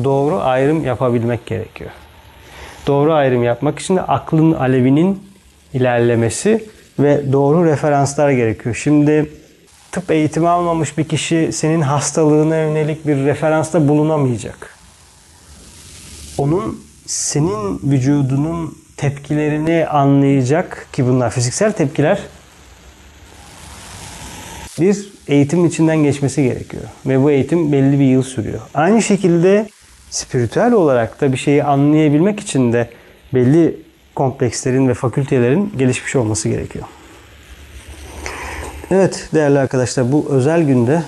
doğru 0.04 0.40
ayrım 0.40 0.84
yapabilmek 0.84 1.46
gerekiyor. 1.46 1.90
Doğru 2.86 3.12
ayrım 3.12 3.42
yapmak 3.42 3.78
için 3.78 3.96
de 3.96 4.02
aklın 4.02 4.52
alevinin 4.52 5.22
ilerlemesi 5.74 6.64
ve 6.98 7.32
doğru 7.32 7.64
referanslar 7.64 8.30
gerekiyor. 8.30 8.74
Şimdi 8.74 9.26
tıp 9.96 10.10
eğitimi 10.10 10.48
almamış 10.48 10.98
bir 10.98 11.04
kişi 11.04 11.50
senin 11.52 11.80
hastalığına 11.80 12.56
yönelik 12.56 13.06
bir 13.06 13.16
referansta 13.16 13.88
bulunamayacak. 13.88 14.74
Onun 16.38 16.80
senin 17.06 17.80
vücudunun 17.82 18.78
tepkilerini 18.96 19.86
anlayacak 19.86 20.88
ki 20.92 21.06
bunlar 21.06 21.30
fiziksel 21.30 21.72
tepkiler 21.72 22.18
bir 24.80 25.12
eğitim 25.28 25.66
içinden 25.66 25.96
geçmesi 25.96 26.42
gerekiyor. 26.42 26.82
Ve 27.06 27.22
bu 27.22 27.30
eğitim 27.30 27.72
belli 27.72 28.00
bir 28.00 28.04
yıl 28.04 28.22
sürüyor. 28.22 28.60
Aynı 28.74 29.02
şekilde 29.02 29.68
spiritüel 30.10 30.72
olarak 30.72 31.20
da 31.20 31.32
bir 31.32 31.38
şeyi 31.38 31.64
anlayabilmek 31.64 32.40
için 32.40 32.72
de 32.72 32.90
belli 33.34 33.76
komplekslerin 34.14 34.88
ve 34.88 34.94
fakültelerin 34.94 35.72
gelişmiş 35.78 36.16
olması 36.16 36.48
gerekiyor. 36.48 36.84
Evet 38.90 39.28
değerli 39.34 39.58
arkadaşlar 39.58 40.12
bu 40.12 40.26
özel 40.30 40.62
günde 40.62 41.02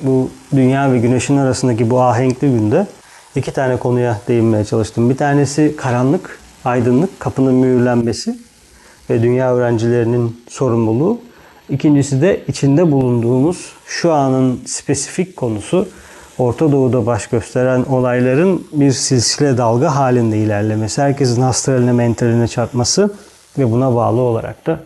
bu 0.00 0.30
dünya 0.56 0.92
ve 0.92 0.98
güneşin 0.98 1.36
arasındaki 1.36 1.90
bu 1.90 2.00
ahenkli 2.00 2.50
günde 2.50 2.86
iki 3.36 3.52
tane 3.52 3.76
konuya 3.76 4.20
değinmeye 4.28 4.64
çalıştım. 4.64 5.10
Bir 5.10 5.16
tanesi 5.16 5.74
karanlık, 5.76 6.38
aydınlık, 6.64 7.20
kapının 7.20 7.54
mühürlenmesi. 7.54 8.38
ve 9.10 9.22
dünya 9.22 9.54
öğrencilerinin 9.54 10.42
sorumluluğu. 10.48 11.18
İkincisi 11.68 12.22
de 12.22 12.40
içinde 12.48 12.92
bulunduğumuz 12.92 13.72
şu 13.86 14.12
anın 14.12 14.60
spesifik 14.66 15.36
konusu 15.36 15.88
Orta 16.38 16.72
Doğu'da 16.72 17.06
baş 17.06 17.26
gösteren 17.26 17.82
olayların 17.82 18.66
bir 18.72 18.92
silsile 18.92 19.58
dalga 19.58 19.96
halinde 19.96 20.38
ilerlemesi. 20.38 21.02
Herkesin 21.02 21.42
astraline 21.42 21.92
mentaline 21.92 22.48
çarpması 22.48 23.14
ve 23.58 23.72
buna 23.72 23.94
bağlı 23.94 24.20
olarak 24.20 24.66
da 24.66 24.80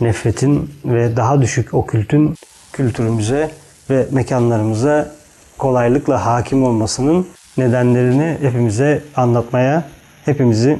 nefretin 0.00 0.70
ve 0.84 1.16
daha 1.16 1.42
düşük 1.42 1.74
okültün 1.74 2.34
kültürümüze 2.72 3.50
ve 3.90 4.06
mekanlarımıza 4.10 5.10
kolaylıkla 5.58 6.26
hakim 6.26 6.64
olmasının 6.64 7.28
nedenlerini 7.56 8.38
hepimize 8.40 9.02
anlatmaya, 9.16 9.84
hepimizi 10.24 10.78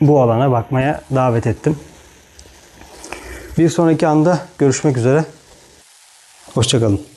bu 0.00 0.20
alana 0.20 0.50
bakmaya 0.50 1.00
davet 1.14 1.46
ettim. 1.46 1.78
Bir 3.58 3.68
sonraki 3.68 4.06
anda 4.06 4.38
görüşmek 4.58 4.96
üzere. 4.96 5.24
Hoşçakalın. 6.54 7.09